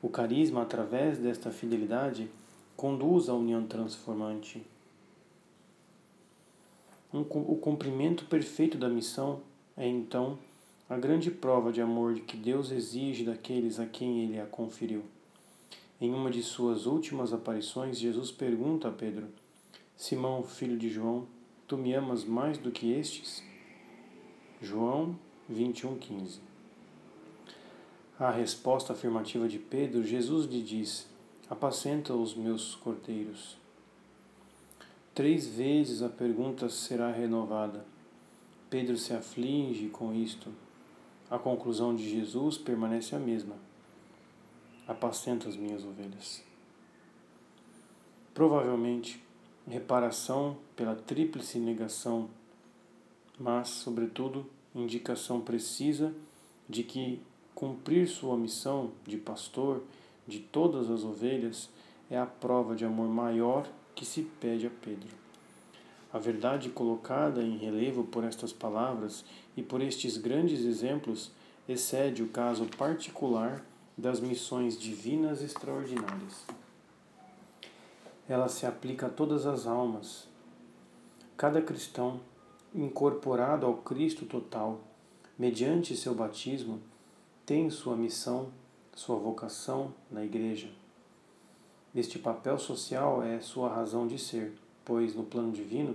O 0.00 0.08
carisma, 0.08 0.62
através 0.62 1.18
desta 1.18 1.50
fidelidade, 1.50 2.30
conduz 2.76 3.28
à 3.28 3.34
união 3.34 3.66
transformante. 3.66 4.64
O 7.12 7.56
cumprimento 7.56 8.24
perfeito 8.24 8.78
da 8.78 8.88
missão 8.88 9.40
é, 9.76 9.86
então, 9.86 10.38
a 10.88 10.96
grande 10.96 11.30
prova 11.30 11.72
de 11.72 11.80
amor 11.80 12.14
que 12.20 12.36
Deus 12.36 12.70
exige 12.70 13.24
daqueles 13.24 13.78
a 13.78 13.86
quem 13.86 14.24
ele 14.24 14.40
a 14.40 14.46
conferiu. 14.46 15.02
Em 16.00 16.12
uma 16.12 16.30
de 16.30 16.42
suas 16.42 16.86
últimas 16.86 17.32
aparições, 17.32 17.98
Jesus 17.98 18.30
pergunta 18.30 18.88
a 18.88 18.92
Pedro: 18.92 19.28
Simão, 19.96 20.42
filho 20.42 20.76
de 20.76 20.88
João, 20.88 21.26
tu 21.66 21.76
me 21.76 21.94
amas 21.94 22.24
mais 22.24 22.58
do 22.58 22.70
que 22.70 22.92
estes? 22.92 23.42
João 24.60 25.16
21:15 25.50 26.52
à 28.22 28.30
resposta 28.30 28.92
afirmativa 28.92 29.48
de 29.48 29.58
Pedro, 29.58 30.04
Jesus 30.04 30.46
lhe 30.46 30.62
diz: 30.62 31.08
Apacenta 31.50 32.14
os 32.14 32.36
meus 32.36 32.76
cordeiros. 32.76 33.56
Três 35.14 35.46
vezes 35.46 36.02
a 36.02 36.08
pergunta 36.08 36.68
será 36.68 37.10
renovada. 37.10 37.84
Pedro 38.70 38.96
se 38.96 39.12
aflige 39.12 39.88
com 39.88 40.14
isto. 40.14 40.50
A 41.30 41.38
conclusão 41.38 41.94
de 41.94 42.08
Jesus 42.08 42.56
permanece 42.56 43.14
a 43.14 43.18
mesma: 43.18 43.56
Apacenta 44.86 45.48
as 45.48 45.56
minhas 45.56 45.84
ovelhas. 45.84 46.42
Provavelmente, 48.32 49.22
reparação 49.68 50.56
pela 50.74 50.94
tríplice 50.94 51.58
negação, 51.58 52.30
mas, 53.38 53.68
sobretudo, 53.68 54.46
indicação 54.74 55.40
precisa 55.40 56.14
de 56.68 56.82
que 56.82 57.20
Cumprir 57.54 58.08
sua 58.08 58.36
missão 58.36 58.90
de 59.06 59.16
pastor 59.16 59.82
de 60.26 60.40
todas 60.40 60.90
as 60.90 61.04
ovelhas 61.04 61.70
é 62.10 62.18
a 62.18 62.26
prova 62.26 62.74
de 62.74 62.84
amor 62.84 63.08
maior 63.08 63.68
que 63.94 64.04
se 64.04 64.22
pede 64.40 64.66
a 64.66 64.70
Pedro. 64.70 65.08
A 66.12 66.18
verdade 66.18 66.68
colocada 66.70 67.42
em 67.42 67.56
relevo 67.56 68.04
por 68.04 68.24
estas 68.24 68.52
palavras 68.52 69.24
e 69.56 69.62
por 69.62 69.80
estes 69.80 70.16
grandes 70.16 70.64
exemplos 70.64 71.30
excede 71.68 72.22
o 72.22 72.28
caso 72.28 72.66
particular 72.76 73.64
das 73.96 74.20
missões 74.20 74.78
divinas 74.78 75.42
extraordinárias. 75.42 76.44
Ela 78.28 78.48
se 78.48 78.66
aplica 78.66 79.06
a 79.06 79.10
todas 79.10 79.46
as 79.46 79.66
almas, 79.66 80.30
Cada 81.42 81.60
cristão, 81.60 82.20
incorporado 82.72 83.66
ao 83.66 83.78
Cristo 83.78 84.24
total, 84.26 84.80
mediante 85.36 85.96
seu 85.96 86.14
batismo, 86.14 86.80
tem 87.44 87.68
sua 87.68 87.96
missão, 87.96 88.52
sua 88.94 89.16
vocação 89.16 89.92
na 90.08 90.24
Igreja. 90.24 90.70
Este 91.94 92.18
papel 92.18 92.58
social 92.58 93.22
é 93.22 93.38
sua 93.40 93.68
razão 93.68 94.06
de 94.06 94.18
ser, 94.18 94.54
pois 94.82 95.14
no 95.14 95.24
plano 95.24 95.52
divino, 95.52 95.94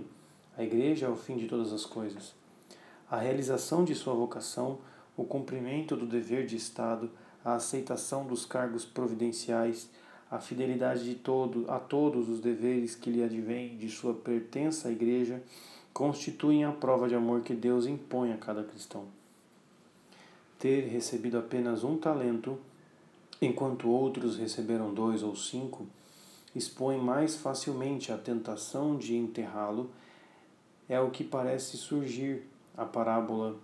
a 0.56 0.62
Igreja 0.62 1.06
é 1.06 1.08
o 1.08 1.16
fim 1.16 1.36
de 1.36 1.48
todas 1.48 1.72
as 1.72 1.84
coisas. 1.84 2.34
A 3.10 3.16
realização 3.16 3.84
de 3.84 3.96
sua 3.96 4.14
vocação, 4.14 4.78
o 5.16 5.24
cumprimento 5.24 5.96
do 5.96 6.06
dever 6.06 6.46
de 6.46 6.54
Estado, 6.54 7.10
a 7.44 7.54
aceitação 7.54 8.24
dos 8.24 8.46
cargos 8.46 8.84
providenciais, 8.84 9.90
a 10.30 10.38
fidelidade 10.38 11.02
de 11.02 11.16
todo, 11.16 11.68
a 11.68 11.80
todos 11.80 12.28
os 12.28 12.40
deveres 12.40 12.94
que 12.94 13.10
lhe 13.10 13.24
advêm 13.24 13.76
de 13.76 13.88
sua 13.88 14.14
pertença 14.14 14.86
à 14.86 14.92
Igreja, 14.92 15.42
constituem 15.92 16.64
a 16.64 16.70
prova 16.70 17.08
de 17.08 17.16
amor 17.16 17.40
que 17.40 17.54
Deus 17.54 17.86
impõe 17.86 18.32
a 18.32 18.36
cada 18.36 18.62
cristão. 18.62 19.06
Ter 20.60 20.82
recebido 20.82 21.38
apenas 21.38 21.82
um 21.82 21.96
talento, 21.96 22.56
enquanto 23.40 23.88
outros 23.88 24.36
receberam 24.36 24.92
dois 24.92 25.22
ou 25.22 25.36
cinco, 25.36 25.86
expõe 26.54 26.98
mais 26.98 27.36
facilmente 27.36 28.10
a 28.12 28.18
tentação 28.18 28.96
de 28.96 29.16
enterrá-lo, 29.16 29.90
é 30.88 31.00
o 31.00 31.10
que 31.10 31.22
parece 31.22 31.76
surgir 31.76 32.44
a 32.76 32.84
parábola 32.84 33.56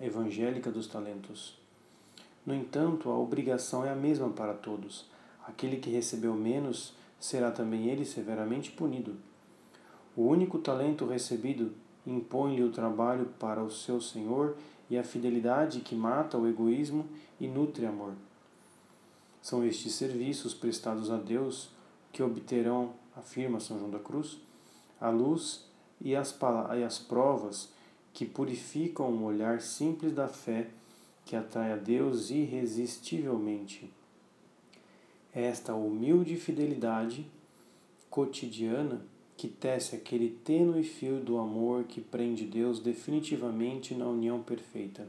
evangélica 0.00 0.70
dos 0.70 0.86
talentos. 0.86 1.58
No 2.44 2.54
entanto, 2.54 3.10
a 3.10 3.18
obrigação 3.18 3.84
é 3.84 3.90
a 3.90 3.96
mesma 3.96 4.28
para 4.28 4.54
todos. 4.54 5.06
Aquele 5.46 5.78
que 5.78 5.90
recebeu 5.90 6.34
menos 6.34 6.94
será 7.18 7.50
também 7.50 7.88
ele 7.88 8.04
severamente 8.04 8.70
punido. 8.70 9.16
O 10.14 10.22
único 10.22 10.58
talento 10.58 11.06
recebido 11.06 11.72
impõe-lhe 12.06 12.62
o 12.62 12.70
trabalho 12.70 13.26
para 13.38 13.62
o 13.62 13.70
seu 13.70 14.00
Senhor 14.00 14.56
e 14.88 14.96
a 14.96 15.02
fidelidade 15.02 15.80
que 15.80 15.94
mata 15.94 16.38
o 16.38 16.46
egoísmo 16.46 17.06
e 17.40 17.48
nutre 17.48 17.84
amor. 17.84 18.12
São 19.46 19.64
estes 19.64 19.94
serviços 19.94 20.52
prestados 20.54 21.08
a 21.08 21.16
Deus 21.16 21.68
que 22.12 22.20
obterão, 22.20 22.94
afirma 23.14 23.60
São 23.60 23.78
João 23.78 23.92
da 23.92 24.00
Cruz, 24.00 24.38
a 25.00 25.08
luz 25.08 25.64
e 26.00 26.16
as, 26.16 26.36
e 26.76 26.82
as 26.82 26.98
provas 26.98 27.68
que 28.12 28.26
purificam 28.26 29.06
o 29.06 29.22
olhar 29.22 29.60
simples 29.60 30.12
da 30.12 30.26
fé 30.26 30.66
que 31.24 31.36
atrai 31.36 31.70
a 31.70 31.76
Deus 31.76 32.28
irresistivelmente. 32.30 33.88
Esta 35.32 35.76
humilde 35.76 36.34
fidelidade 36.34 37.24
cotidiana 38.10 39.00
que 39.36 39.46
tece 39.46 39.94
aquele 39.94 40.30
tênue 40.44 40.82
fio 40.82 41.20
do 41.20 41.38
amor 41.38 41.84
que 41.84 42.00
prende 42.00 42.44
Deus 42.44 42.80
definitivamente 42.80 43.94
na 43.94 44.08
união 44.08 44.42
perfeita. 44.42 45.06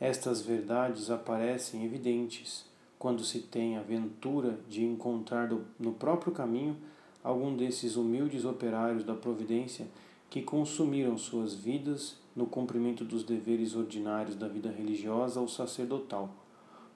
Estas 0.00 0.40
verdades 0.40 1.08
aparecem 1.08 1.84
evidentes 1.84 2.68
quando 3.00 3.24
se 3.24 3.40
tem 3.40 3.78
a 3.78 3.82
ventura 3.82 4.60
de 4.68 4.84
encontrar 4.84 5.48
no 5.78 5.92
próprio 5.92 6.30
caminho 6.30 6.76
algum 7.24 7.56
desses 7.56 7.96
humildes 7.96 8.44
operários 8.44 9.04
da 9.04 9.14
providência 9.14 9.86
que 10.28 10.42
consumiram 10.42 11.16
suas 11.16 11.54
vidas 11.54 12.18
no 12.36 12.44
cumprimento 12.44 13.02
dos 13.02 13.24
deveres 13.24 13.74
ordinários 13.74 14.36
da 14.36 14.46
vida 14.46 14.70
religiosa 14.70 15.40
ou 15.40 15.48
sacerdotal, 15.48 16.28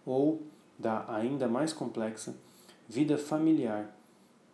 ou 0.04 0.42
da 0.78 1.10
ainda 1.10 1.48
mais 1.48 1.72
complexa 1.72 2.36
vida 2.86 3.16
familiar, 3.16 3.96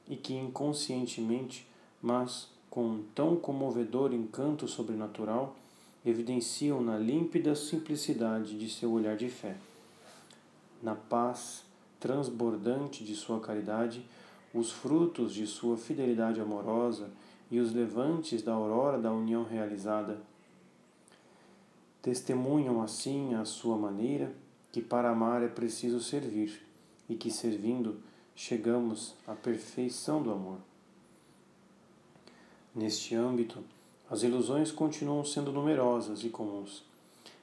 e 0.09 0.15
que 0.15 0.33
inconscientemente, 0.33 1.67
mas 2.01 2.49
com 2.71 2.85
um 2.85 3.03
tão 3.13 3.35
comovedor 3.35 4.15
encanto 4.15 4.69
sobrenatural, 4.69 5.57
evidenciam 6.07 6.81
na 6.81 6.97
límpida 6.97 7.57
simplicidade 7.57 8.57
de 8.57 8.71
seu 8.71 8.93
olhar 8.93 9.17
de 9.17 9.29
fé. 9.29 9.57
Na 10.83 10.95
paz 10.95 11.64
transbordante 11.99 13.05
de 13.05 13.14
sua 13.14 13.40
caridade, 13.40 14.05
os 14.55 14.73
frutos 14.73 15.35
de 15.35 15.47
sua 15.47 15.77
fidelidade 15.77 16.40
amorosa 16.40 17.11
e 17.51 17.61
os 17.61 17.73
levantes 17.73 18.43
da 18.43 18.53
aurora 18.53 18.99
da 18.99 19.12
união 19.12 19.45
realizada. 19.45 20.19
Testemunham 22.01 22.81
assim 22.81 23.35
à 23.35 23.45
sua 23.45 23.77
maneira 23.77 24.33
que 24.73 24.81
para 24.81 25.11
amar 25.11 25.43
é 25.43 25.49
preciso 25.49 26.01
servir 26.01 26.66
e 27.09 27.14
que 27.14 27.31
servindo 27.31 28.01
chegamos 28.35 29.14
à 29.27 29.35
perfeição 29.35 30.23
do 30.23 30.33
amor. 30.33 30.59
Neste 32.75 33.14
âmbito, 33.14 33.62
as 34.09 34.23
ilusões 34.23 34.73
continuam 34.73 35.25
sendo 35.25 35.53
numerosas 35.53 36.25
e 36.25 36.31
comuns. 36.31 36.89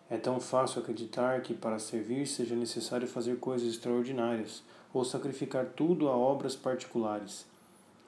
É 0.09 0.17
tão 0.17 0.39
fácil 0.39 0.81
acreditar 0.81 1.41
que 1.41 1.53
para 1.53 1.79
servir 1.79 2.25
seja 2.27 2.55
necessário 2.55 3.07
fazer 3.07 3.39
coisas 3.39 3.67
extraordinárias 3.67 4.63
ou 4.93 5.03
sacrificar 5.03 5.65
tudo 5.65 6.07
a 6.07 6.15
obras 6.15 6.55
particulares. 6.55 7.45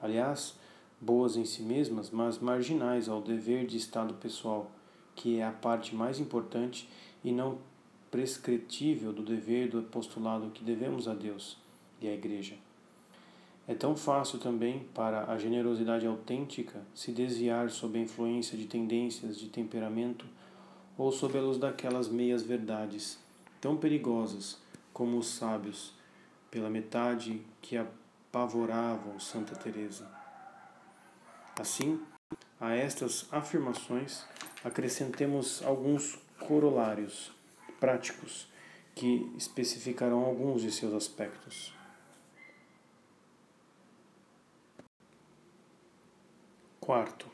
Aliás, 0.00 0.54
boas 0.98 1.36
em 1.36 1.44
si 1.44 1.62
mesmas, 1.62 2.10
mas 2.10 2.38
marginais 2.38 3.08
ao 3.08 3.20
dever 3.20 3.66
de 3.66 3.76
estado 3.76 4.14
pessoal, 4.14 4.70
que 5.14 5.38
é 5.40 5.44
a 5.44 5.52
parte 5.52 5.94
mais 5.94 6.18
importante 6.18 6.88
e 7.22 7.32
não 7.32 7.58
prescritível 8.10 9.12
do 9.12 9.22
dever 9.22 9.68
do 9.68 9.78
apostolado 9.78 10.50
que 10.50 10.64
devemos 10.64 11.06
a 11.06 11.14
Deus 11.14 11.58
e 12.00 12.08
à 12.08 12.14
Igreja. 12.14 12.54
É 13.68 13.74
tão 13.74 13.94
fácil 13.94 14.38
também 14.38 14.86
para 14.94 15.30
a 15.30 15.38
generosidade 15.38 16.06
autêntica 16.06 16.80
se 16.94 17.12
desviar 17.12 17.70
sob 17.70 17.98
a 17.98 18.02
influência 18.02 18.56
de 18.58 18.64
tendências 18.64 19.38
de 19.38 19.48
temperamento 19.48 20.26
ou 20.96 21.10
sob 21.10 21.38
a 21.38 21.40
luz 21.40 21.58
daquelas 21.58 22.08
meias 22.08 22.42
verdades 22.42 23.18
tão 23.60 23.76
perigosas 23.76 24.58
como 24.92 25.18
os 25.18 25.28
sábios 25.28 25.92
pela 26.50 26.70
metade 26.70 27.42
que 27.60 27.76
apavoravam 27.76 29.20
Santa 29.20 29.54
Teresa. 29.54 30.10
Assim, 31.58 32.00
a 32.60 32.74
estas 32.74 33.26
afirmações 33.32 34.24
acrescentemos 34.64 35.62
alguns 35.62 36.18
corolários 36.38 37.32
práticos 37.78 38.48
que 38.94 39.32
especificarão 39.36 40.24
alguns 40.24 40.62
de 40.62 40.70
seus 40.70 40.92
aspectos. 40.92 41.72
Quarto, 46.80 47.26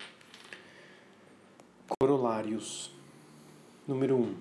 corolários. 1.99 2.96
Número 3.87 4.17
1. 4.17 4.21
Um. 4.21 4.35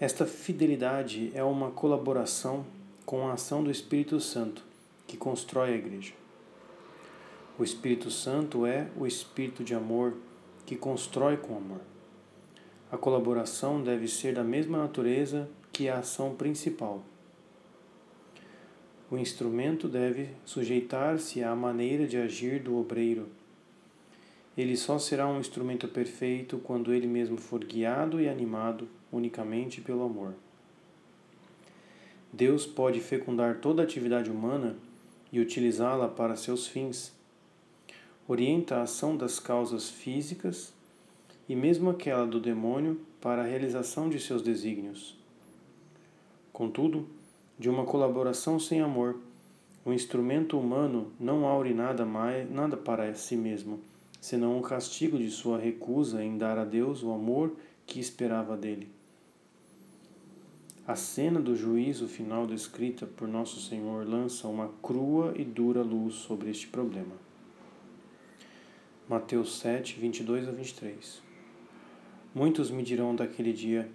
Esta 0.00 0.24
fidelidade 0.24 1.30
é 1.34 1.44
uma 1.44 1.70
colaboração 1.70 2.64
com 3.04 3.28
a 3.28 3.34
ação 3.34 3.62
do 3.62 3.70
Espírito 3.70 4.18
Santo 4.20 4.64
que 5.06 5.14
constrói 5.14 5.74
a 5.74 5.76
igreja. 5.76 6.14
O 7.58 7.64
Espírito 7.64 8.10
Santo 8.10 8.64
é 8.64 8.88
o 8.96 9.06
Espírito 9.06 9.62
de 9.62 9.74
amor 9.74 10.14
que 10.64 10.76
constrói 10.76 11.36
com 11.36 11.58
amor. 11.58 11.82
A 12.90 12.96
colaboração 12.96 13.82
deve 13.82 14.08
ser 14.08 14.34
da 14.34 14.42
mesma 14.42 14.78
natureza 14.78 15.46
que 15.70 15.90
a 15.90 15.98
ação 15.98 16.34
principal. 16.36 17.02
O 19.10 19.18
instrumento 19.18 19.88
deve 19.88 20.30
sujeitar-se 20.42 21.44
à 21.44 21.54
maneira 21.54 22.06
de 22.06 22.16
agir 22.16 22.62
do 22.62 22.78
obreiro. 22.78 23.28
Ele 24.58 24.76
só 24.76 24.98
será 24.98 25.28
um 25.28 25.38
instrumento 25.38 25.88
perfeito 25.88 26.58
quando 26.58 26.92
ele 26.92 27.06
mesmo 27.06 27.38
for 27.38 27.64
guiado 27.64 28.20
e 28.20 28.28
animado 28.28 28.88
unicamente 29.10 29.80
pelo 29.80 30.02
amor. 30.02 30.34
Deus 32.32 32.66
pode 32.66 33.00
fecundar 33.00 33.60
toda 33.60 33.82
a 33.82 33.84
atividade 33.84 34.30
humana 34.30 34.76
e 35.32 35.40
utilizá-la 35.40 36.08
para 36.08 36.36
seus 36.36 36.66
fins 36.66 37.16
orienta 38.28 38.76
a 38.76 38.82
ação 38.82 39.16
das 39.16 39.40
causas 39.40 39.88
físicas 39.88 40.74
e 41.48 41.56
mesmo 41.56 41.88
aquela 41.88 42.26
do 42.26 42.38
demônio 42.38 43.00
para 43.22 43.40
a 43.42 43.46
realização 43.46 44.10
de 44.10 44.20
seus 44.20 44.42
desígnios. 44.42 45.16
Contudo, 46.52 47.08
de 47.58 47.70
uma 47.70 47.86
colaboração 47.86 48.60
sem 48.60 48.82
amor, 48.82 49.18
o 49.82 49.94
instrumento 49.94 50.58
humano 50.58 51.10
não 51.18 51.46
aure 51.46 51.72
nada 51.72 52.04
mais, 52.04 52.50
nada 52.50 52.76
para 52.76 53.14
si 53.14 53.34
mesmo, 53.34 53.80
senão 54.20 54.58
o 54.58 54.62
castigo 54.62 55.18
de 55.18 55.30
sua 55.30 55.58
recusa 55.58 56.22
em 56.22 56.36
dar 56.36 56.58
a 56.58 56.64
Deus 56.64 57.02
o 57.02 57.12
amor 57.12 57.56
que 57.86 58.00
esperava 58.00 58.56
dele. 58.56 58.90
A 60.86 60.96
cena 60.96 61.38
do 61.38 61.54
juízo 61.54 62.08
final 62.08 62.46
descrita 62.46 63.06
por 63.06 63.28
Nosso 63.28 63.60
Senhor 63.60 64.08
lança 64.08 64.48
uma 64.48 64.70
crua 64.82 65.34
e 65.36 65.44
dura 65.44 65.82
luz 65.82 66.14
sobre 66.14 66.50
este 66.50 66.66
problema. 66.66 67.14
Mateus 69.08 69.58
7, 69.58 70.00
22 70.00 70.48
a 70.48 70.50
23. 70.50 71.22
Muitos 72.34 72.70
me 72.70 72.82
dirão 72.82 73.14
daquele 73.14 73.52
dia: 73.52 73.90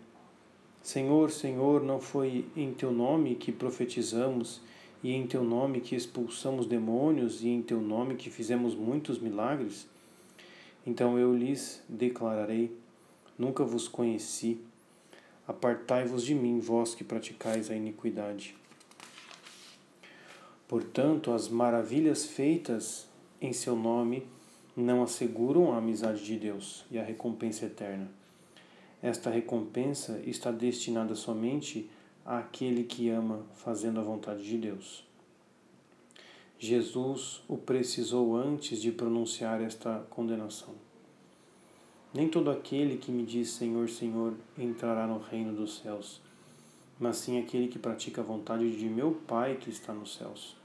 Senhor, 0.81 1.31
Senhor, 1.31 1.83
não 1.83 1.99
foi 1.99 2.45
em 2.55 2.73
teu 2.73 2.91
nome 2.91 3.35
que 3.35 3.51
profetizamos 3.51 4.61
e 5.03 5.11
em 5.11 5.27
teu 5.27 5.43
nome 5.43 5.81
que 5.81 5.95
expulsamos 5.95 6.65
demônios, 6.65 7.43
e 7.43 7.49
em 7.49 7.61
teu 7.61 7.81
nome 7.81 8.15
que 8.15 8.29
fizemos 8.29 8.73
muitos 8.73 9.19
milagres? 9.19 9.87
Então 10.85 11.17
eu 11.17 11.33
lhes 11.33 11.81
declararei: 11.87 12.75
Nunca 13.37 13.63
vos 13.63 13.87
conheci. 13.87 14.59
Apartai-vos 15.47 16.23
de 16.23 16.33
mim, 16.33 16.59
vós 16.59 16.95
que 16.95 17.03
praticais 17.03 17.69
a 17.69 17.75
iniquidade. 17.75 18.55
Portanto, 20.67 21.31
as 21.31 21.49
maravilhas 21.49 22.25
feitas 22.25 23.07
em 23.41 23.51
seu 23.51 23.75
nome 23.75 24.25
não 24.75 25.03
asseguram 25.03 25.73
a 25.73 25.77
amizade 25.77 26.23
de 26.23 26.37
Deus 26.37 26.85
e 26.89 26.97
a 26.97 27.03
recompensa 27.03 27.65
eterna. 27.65 28.09
Esta 29.01 29.29
recompensa 29.29 30.21
está 30.25 30.49
destinada 30.49 31.13
somente 31.13 31.89
àquele 32.25 32.83
que 32.85 33.09
ama 33.09 33.45
fazendo 33.53 33.99
a 33.99 34.03
vontade 34.03 34.43
de 34.43 34.57
Deus. 34.57 35.05
Jesus 36.65 37.43
o 37.45 37.57
precisou 37.57 38.37
antes 38.37 38.81
de 38.81 38.89
pronunciar 38.89 39.61
esta 39.61 39.99
condenação. 40.09 40.73
Nem 42.13 42.29
todo 42.29 42.49
aquele 42.49 42.95
que 42.95 43.11
me 43.11 43.25
diz 43.25 43.49
Senhor, 43.49 43.89
Senhor 43.89 44.33
entrará 44.57 45.05
no 45.05 45.19
reino 45.19 45.51
dos 45.51 45.79
céus, 45.79 46.21
mas 46.97 47.17
sim 47.17 47.37
aquele 47.37 47.67
que 47.67 47.77
pratica 47.77 48.21
a 48.21 48.23
vontade 48.23 48.77
de 48.77 48.85
meu 48.85 49.11
Pai 49.27 49.57
que 49.59 49.69
está 49.69 49.91
nos 49.91 50.15
céus. 50.15 50.55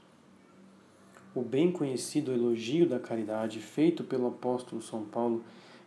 O 1.35 1.41
bem 1.41 1.69
conhecido 1.69 2.31
elogio 2.31 2.87
da 2.87 2.97
caridade 2.97 3.59
feito 3.59 4.01
pelo 4.01 4.27
apóstolo 4.27 4.81
São 4.81 5.03
Paulo 5.03 5.43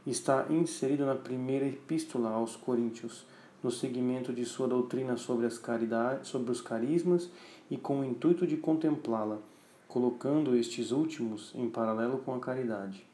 está 0.06 0.44
inserido 0.50 1.06
na 1.06 1.14
primeira 1.14 1.66
epístola 1.66 2.28
aos 2.28 2.54
Coríntios, 2.54 3.24
no 3.62 3.70
segmento 3.70 4.30
de 4.30 4.44
sua 4.44 4.68
doutrina 4.68 5.16
sobre, 5.16 5.46
as 5.46 5.56
caridades, 5.56 6.28
sobre 6.28 6.52
os 6.52 6.60
carismas 6.60 7.30
e 7.70 7.78
com 7.78 8.00
o 8.00 8.04
intuito 8.04 8.46
de 8.46 8.58
contemplá-la, 8.58 9.38
colocando 9.92 10.56
estes 10.56 10.90
últimos 10.90 11.52
em 11.54 11.68
paralelo 11.68 12.16
com 12.16 12.34
a 12.34 12.40
caridade. 12.40 13.04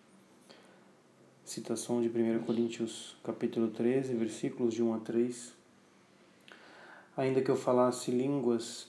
Citação 1.45 2.01
de 2.01 2.09
1 2.09 2.45
Coríntios, 2.45 3.17
capítulo 3.25 3.67
13, 3.67 4.15
versículos 4.15 4.75
de 4.75 4.81
1 4.81 4.95
a 4.95 4.99
3. 5.01 5.55
Ainda 7.17 7.43
que 7.43 7.51
eu 7.51 7.57
falasse 7.57 8.13
línguas 8.13 8.87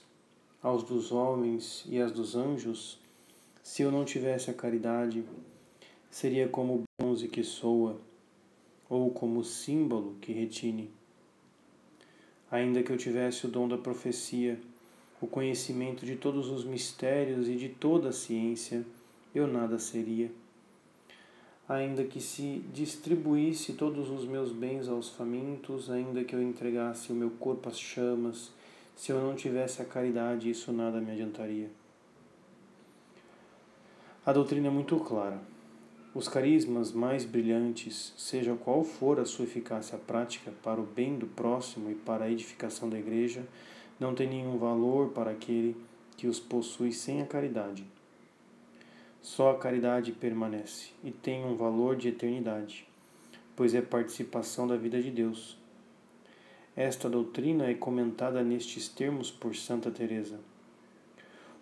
aos 0.62 0.84
dos 0.84 1.10
homens 1.10 1.84
e 1.88 2.00
às 2.00 2.12
dos 2.12 2.36
anjos, 2.36 2.96
se 3.60 3.82
eu 3.82 3.90
não 3.90 4.04
tivesse 4.04 4.52
a 4.52 4.54
caridade, 4.54 5.24
seria 6.08 6.48
como 6.48 6.84
bronze 6.96 7.26
que 7.26 7.42
soa, 7.42 7.98
ou 8.88 9.10
como 9.10 9.42
símbolo 9.42 10.14
que 10.20 10.32
retine. 10.32 10.92
Ainda 12.52 12.84
que 12.84 12.92
eu 12.92 12.96
tivesse 12.96 13.46
o 13.46 13.50
dom 13.50 13.66
da 13.66 13.76
profecia, 13.76 14.60
o 15.20 15.26
conhecimento 15.26 16.06
de 16.06 16.16
todos 16.16 16.48
os 16.48 16.64
mistérios 16.64 17.48
e 17.48 17.56
de 17.56 17.68
toda 17.68 18.08
a 18.08 18.12
ciência, 18.12 18.84
eu 19.34 19.46
nada 19.46 19.78
seria 19.78 20.30
ainda 21.70 22.02
que 22.02 22.20
se 22.20 22.64
distribuísse 22.72 23.74
todos 23.74 24.10
os 24.10 24.24
meus 24.24 24.50
bens 24.50 24.88
aos 24.88 25.10
famintos, 25.10 25.88
ainda 25.88 26.24
que 26.24 26.34
eu 26.34 26.42
entregasse 26.42 27.12
o 27.12 27.14
meu 27.14 27.30
corpo 27.30 27.68
às 27.68 27.78
chamas, 27.78 28.50
se 28.96 29.12
eu 29.12 29.20
não 29.20 29.36
tivesse 29.36 29.80
a 29.80 29.84
caridade, 29.84 30.50
isso 30.50 30.72
nada 30.72 31.00
me 31.00 31.12
adiantaria. 31.12 31.70
A 34.26 34.32
doutrina 34.32 34.66
é 34.66 34.70
muito 34.70 34.98
clara. 34.98 35.40
Os 36.12 36.26
carismas 36.26 36.90
mais 36.90 37.24
brilhantes, 37.24 38.12
seja 38.16 38.56
qual 38.56 38.82
for 38.82 39.20
a 39.20 39.24
sua 39.24 39.44
eficácia 39.44 39.96
prática 39.96 40.52
para 40.64 40.80
o 40.80 40.84
bem 40.84 41.16
do 41.16 41.26
próximo 41.28 41.88
e 41.88 41.94
para 41.94 42.24
a 42.24 42.30
edificação 42.30 42.90
da 42.90 42.98
igreja, 42.98 43.46
não 44.00 44.14
têm 44.14 44.28
nenhum 44.28 44.56
valor 44.56 45.10
para 45.10 45.30
aquele 45.30 45.76
que 46.16 46.26
os 46.26 46.40
possui 46.40 46.92
sem 46.92 47.20
a 47.20 47.26
caridade. 47.26 47.84
Só 49.20 49.50
a 49.50 49.58
caridade 49.58 50.12
permanece 50.12 50.90
e 51.04 51.10
tem 51.10 51.44
um 51.44 51.54
valor 51.54 51.94
de 51.94 52.08
eternidade, 52.08 52.88
pois 53.54 53.74
é 53.74 53.82
participação 53.82 54.66
da 54.66 54.76
vida 54.76 55.00
de 55.00 55.10
Deus. 55.10 55.58
Esta 56.74 57.10
doutrina 57.10 57.66
é 57.66 57.74
comentada 57.74 58.42
nestes 58.42 58.88
termos 58.88 59.30
por 59.30 59.54
Santa 59.54 59.90
Teresa. 59.90 60.40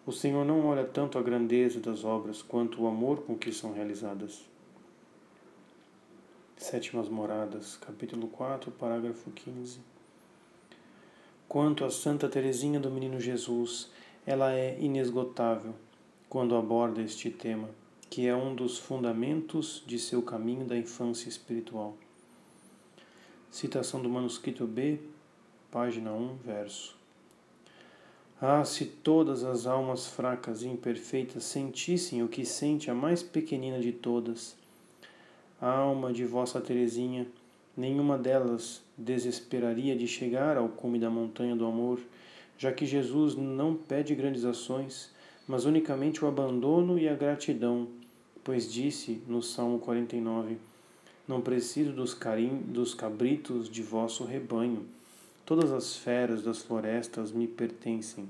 O 0.06 0.12
Senhor 0.12 0.44
não 0.44 0.64
olha 0.66 0.84
tanto 0.84 1.18
a 1.18 1.22
grandeza 1.22 1.80
das 1.80 2.04
obras 2.04 2.40
quanto 2.40 2.82
o 2.82 2.86
amor 2.86 3.22
com 3.22 3.36
que 3.36 3.52
são 3.52 3.72
realizadas. 3.72 4.44
Sétimas 6.56 7.08
Moradas, 7.08 7.76
capítulo 7.76 8.28
4, 8.28 8.70
parágrafo 8.70 9.30
15. 9.30 9.80
Quanto 11.48 11.82
a 11.82 11.90
Santa 11.90 12.28
Teresinha 12.28 12.78
do 12.78 12.90
Menino 12.90 13.18
Jesus, 13.18 13.90
ela 14.26 14.52
é 14.52 14.78
inesgotável 14.78 15.74
quando 16.28 16.54
aborda 16.54 17.00
este 17.00 17.30
tema, 17.30 17.70
que 18.10 18.26
é 18.26 18.36
um 18.36 18.54
dos 18.54 18.78
fundamentos 18.78 19.82
de 19.86 19.98
seu 19.98 20.20
caminho 20.20 20.66
da 20.66 20.76
infância 20.76 21.26
espiritual. 21.26 21.96
Citação 23.50 24.02
do 24.02 24.10
manuscrito 24.10 24.66
B, 24.66 25.00
página 25.70 26.12
1, 26.12 26.36
verso. 26.44 26.94
Ah, 28.38 28.62
se 28.62 28.84
todas 28.84 29.42
as 29.42 29.66
almas 29.66 30.06
fracas 30.06 30.60
e 30.60 30.68
imperfeitas 30.68 31.44
sentissem 31.44 32.22
o 32.22 32.28
que 32.28 32.44
sente 32.44 32.90
a 32.90 32.94
mais 32.94 33.22
pequenina 33.22 33.80
de 33.80 33.92
todas, 33.92 34.54
a 35.58 35.70
alma 35.70 36.12
de 36.12 36.26
vossa 36.26 36.60
Teresinha, 36.60 37.26
nenhuma 37.78 38.18
delas 38.18 38.82
desesperaria 38.96 39.96
de 39.96 40.08
chegar 40.08 40.56
ao 40.56 40.68
cume 40.68 40.98
da 40.98 41.08
montanha 41.08 41.54
do 41.54 41.64
amor, 41.64 42.00
já 42.58 42.72
que 42.72 42.84
Jesus 42.84 43.36
não 43.36 43.76
pede 43.76 44.16
grandes 44.16 44.44
ações, 44.44 45.14
mas 45.46 45.64
unicamente 45.64 46.24
o 46.24 46.28
abandono 46.28 46.98
e 46.98 47.08
a 47.08 47.14
gratidão, 47.14 47.86
pois 48.42 48.70
disse 48.70 49.22
no 49.28 49.40
Salmo 49.40 49.78
49: 49.78 50.58
Não 51.26 51.40
preciso 51.40 51.92
dos, 51.92 52.12
carim, 52.12 52.58
dos 52.66 52.94
cabritos 52.94 53.68
de 53.68 53.80
vosso 53.80 54.24
rebanho, 54.24 54.84
todas 55.46 55.70
as 55.70 55.96
feras 55.96 56.42
das 56.42 56.58
florestas 56.58 57.30
me 57.30 57.46
pertencem. 57.46 58.28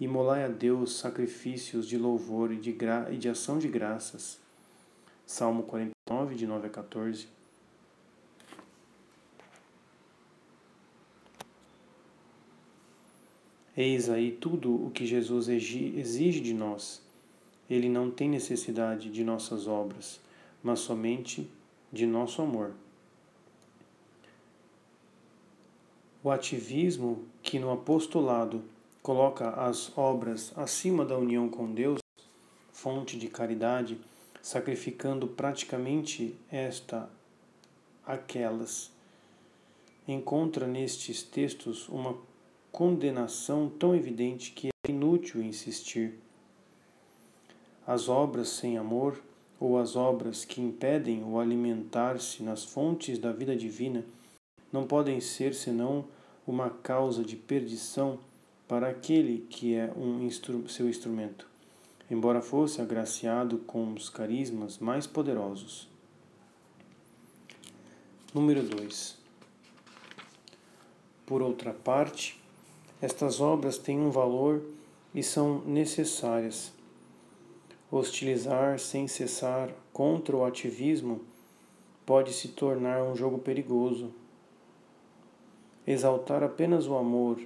Imolai 0.00 0.44
a 0.44 0.48
Deus 0.48 0.98
sacrifícios 0.98 1.86
de 1.86 1.96
louvor 1.96 2.52
e 2.52 2.56
de, 2.56 2.72
gra... 2.72 3.08
e 3.12 3.16
de 3.16 3.28
ação 3.28 3.58
de 3.58 3.68
graças. 3.68 4.38
Salmo 5.24 5.62
49, 5.62 6.34
de 6.34 6.46
9 6.46 6.66
a 6.66 6.70
14. 6.70 7.35
Eis 13.76 14.08
aí 14.08 14.32
tudo 14.32 14.86
o 14.86 14.90
que 14.90 15.04
Jesus 15.04 15.48
exige 15.48 16.40
de 16.40 16.54
nós. 16.54 17.02
Ele 17.68 17.88
não 17.88 18.10
tem 18.10 18.28
necessidade 18.28 19.10
de 19.10 19.22
nossas 19.22 19.66
obras, 19.66 20.18
mas 20.62 20.80
somente 20.80 21.50
de 21.92 22.06
nosso 22.06 22.40
amor. 22.40 22.72
O 26.24 26.30
ativismo 26.30 27.24
que 27.42 27.58
no 27.58 27.70
apostolado 27.70 28.62
coloca 29.02 29.50
as 29.50 29.96
obras 29.96 30.52
acima 30.56 31.04
da 31.04 31.16
união 31.16 31.48
com 31.48 31.72
Deus, 31.72 32.00
fonte 32.72 33.18
de 33.18 33.28
caridade, 33.28 34.00
sacrificando 34.40 35.26
praticamente 35.28 36.34
esta 36.50 37.08
aquelas, 38.06 38.90
encontra 40.06 40.66
nestes 40.66 41.22
textos 41.22 41.88
uma 41.88 42.16
condenação 42.76 43.70
tão 43.70 43.94
evidente 43.94 44.50
que 44.50 44.68
é 44.68 44.90
inútil 44.90 45.42
insistir. 45.42 46.18
As 47.86 48.06
obras 48.06 48.50
sem 48.50 48.76
amor, 48.76 49.18
ou 49.58 49.78
as 49.78 49.96
obras 49.96 50.44
que 50.44 50.60
impedem 50.60 51.24
o 51.24 51.40
alimentar-se 51.40 52.42
nas 52.42 52.64
fontes 52.64 53.18
da 53.18 53.32
vida 53.32 53.56
divina, 53.56 54.04
não 54.70 54.86
podem 54.86 55.22
ser 55.22 55.54
senão 55.54 56.04
uma 56.46 56.68
causa 56.68 57.24
de 57.24 57.34
perdição 57.34 58.18
para 58.68 58.90
aquele 58.90 59.46
que 59.48 59.74
é 59.74 59.90
um 59.96 60.22
instru 60.22 60.68
seu 60.68 60.86
instrumento, 60.86 61.48
embora 62.10 62.42
fosse 62.42 62.82
agraciado 62.82 63.56
com 63.56 63.94
os 63.94 64.10
carismas 64.10 64.76
mais 64.76 65.06
poderosos. 65.06 65.88
Número 68.34 68.62
2. 68.62 69.16
Por 71.24 71.40
outra 71.40 71.72
parte, 71.72 72.38
estas 73.00 73.40
obras 73.40 73.76
têm 73.76 74.00
um 74.00 74.10
valor 74.10 74.62
e 75.14 75.22
são 75.22 75.60
necessárias. 75.66 76.72
Hostilizar 77.90 78.78
sem 78.78 79.06
cessar 79.06 79.70
contra 79.92 80.36
o 80.36 80.44
ativismo 80.44 81.20
pode 82.06 82.32
se 82.32 82.48
tornar 82.48 83.02
um 83.02 83.14
jogo 83.14 83.38
perigoso. 83.38 84.12
Exaltar 85.86 86.42
apenas 86.42 86.86
o 86.86 86.96
amor 86.96 87.38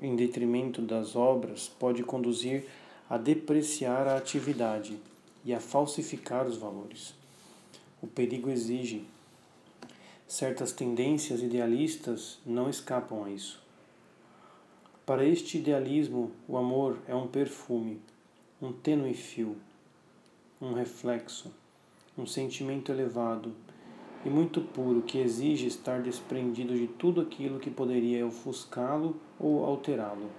em 0.00 0.14
detrimento 0.14 0.82
das 0.82 1.16
obras 1.16 1.68
pode 1.68 2.02
conduzir 2.02 2.66
a 3.08 3.16
depreciar 3.16 4.06
a 4.06 4.16
atividade 4.16 4.96
e 5.44 5.54
a 5.54 5.60
falsificar 5.60 6.46
os 6.46 6.56
valores. 6.56 7.14
O 8.02 8.06
perigo 8.06 8.50
exige. 8.50 9.04
Certas 10.28 10.72
tendências 10.72 11.42
idealistas 11.42 12.38
não 12.46 12.70
escapam 12.70 13.24
a 13.24 13.30
isso. 13.30 13.60
Para 15.06 15.24
este 15.24 15.58
idealismo, 15.58 16.30
o 16.46 16.56
amor 16.56 16.98
é 17.08 17.14
um 17.14 17.26
perfume, 17.26 18.00
um 18.62 18.72
tênue 18.72 19.14
fio, 19.14 19.56
um 20.60 20.72
reflexo, 20.72 21.52
um 22.16 22.26
sentimento 22.26 22.92
elevado 22.92 23.52
e 24.24 24.28
muito 24.28 24.60
puro 24.60 25.02
que 25.02 25.18
exige 25.18 25.66
estar 25.66 26.02
desprendido 26.02 26.74
de 26.74 26.86
tudo 26.86 27.20
aquilo 27.20 27.58
que 27.58 27.70
poderia 27.70 28.26
ofuscá-lo 28.26 29.16
ou 29.38 29.64
alterá-lo. 29.64 30.30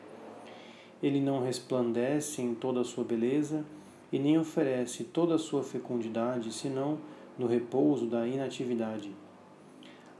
Ele 1.01 1.19
não 1.19 1.43
resplandece 1.43 2.41
em 2.41 2.53
toda 2.53 2.81
a 2.81 2.85
sua 2.85 3.03
beleza 3.03 3.65
e 4.11 4.19
nem 4.19 4.37
oferece 4.37 5.03
toda 5.03 5.35
a 5.35 5.39
sua 5.39 5.63
fecundidade, 5.63 6.53
senão 6.53 6.99
no 7.37 7.47
repouso 7.47 8.05
da 8.05 8.27
inatividade. 8.27 9.11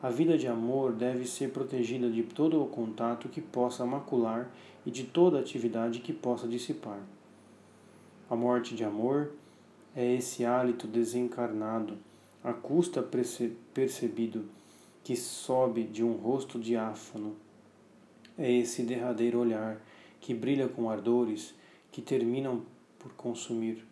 A 0.04 0.10
vida 0.10 0.36
de 0.36 0.48
amor 0.48 0.94
deve 0.94 1.28
ser 1.28 1.52
protegida 1.52 2.10
de 2.10 2.24
todo 2.24 2.60
o 2.60 2.66
contato 2.66 3.30
que 3.30 3.40
possa 3.40 3.86
macular 3.86 4.52
e 4.84 4.90
de 4.90 5.04
toda 5.04 5.40
atividade 5.40 6.00
que 6.00 6.12
possa 6.12 6.48
dissipar. 6.48 7.00
A 8.28 8.36
morte 8.36 8.74
de 8.74 8.84
amor 8.84 9.32
é 9.96 10.16
esse 10.16 10.44
hálito 10.44 10.88
desencarnado, 10.88 11.98
a 12.44 12.52
custa 12.52 13.08
percebido, 13.74 14.46
que 15.04 15.16
sobe 15.16 15.84
de 15.84 16.04
um 16.04 16.14
rosto 16.14 16.60
diáfano. 16.60 17.36
É 18.38 18.52
esse 18.52 18.82
derradeiro 18.82 19.40
olhar 19.40 19.80
que 20.20 20.34
brilha 20.34 20.68
com 20.68 20.90
ardores 20.90 21.54
que 21.92 22.02
terminam 22.02 22.64
por 22.98 23.12
consumir. 23.14 23.86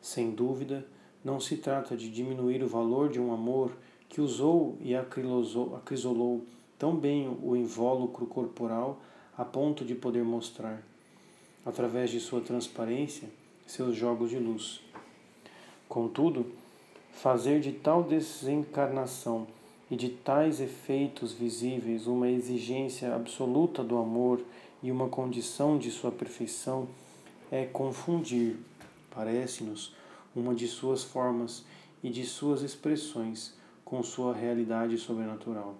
Sem 0.00 0.30
dúvida, 0.30 0.86
não 1.24 1.40
se 1.40 1.56
trata 1.56 1.96
de 1.96 2.08
diminuir 2.08 2.62
o 2.62 2.68
valor 2.68 3.08
de 3.08 3.18
um 3.18 3.32
amor 3.32 3.72
que 4.08 4.20
usou 4.20 4.76
e 4.80 4.94
acrisolou 4.94 6.44
tão 6.78 6.94
bem 6.96 7.36
o 7.42 7.56
invólucro 7.56 8.26
corporal 8.26 8.98
a 9.36 9.44
ponto 9.44 9.84
de 9.84 9.94
poder 9.94 10.24
mostrar, 10.24 10.82
através 11.64 12.10
de 12.10 12.20
sua 12.20 12.40
transparência, 12.40 13.28
seus 13.66 13.96
jogos 13.96 14.30
de 14.30 14.38
luz. 14.38 14.80
Contudo, 15.88 16.46
fazer 17.12 17.60
de 17.60 17.72
tal 17.72 18.02
desencarnação 18.02 19.46
e 19.90 19.96
de 19.96 20.08
tais 20.08 20.60
efeitos 20.60 21.32
visíveis 21.32 22.06
uma 22.06 22.28
exigência 22.28 23.14
absoluta 23.14 23.84
do 23.84 23.98
amor 23.98 24.40
e 24.82 24.90
uma 24.90 25.08
condição 25.08 25.78
de 25.78 25.90
sua 25.90 26.10
perfeição 26.10 26.88
é 27.50 27.64
confundir, 27.64 28.56
parece-nos, 29.10 29.94
uma 30.34 30.54
de 30.54 30.66
suas 30.66 31.02
formas 31.02 31.64
e 32.02 32.10
de 32.10 32.24
suas 32.24 32.62
expressões 32.62 33.54
com 33.86 34.02
sua 34.02 34.34
realidade 34.34 34.98
sobrenatural. 34.98 35.76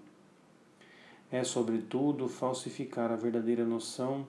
É, 1.29 1.43
sobretudo, 1.43 2.29
falsificar 2.29 3.11
a 3.11 3.17
verdadeira 3.17 3.65
noção 3.65 4.25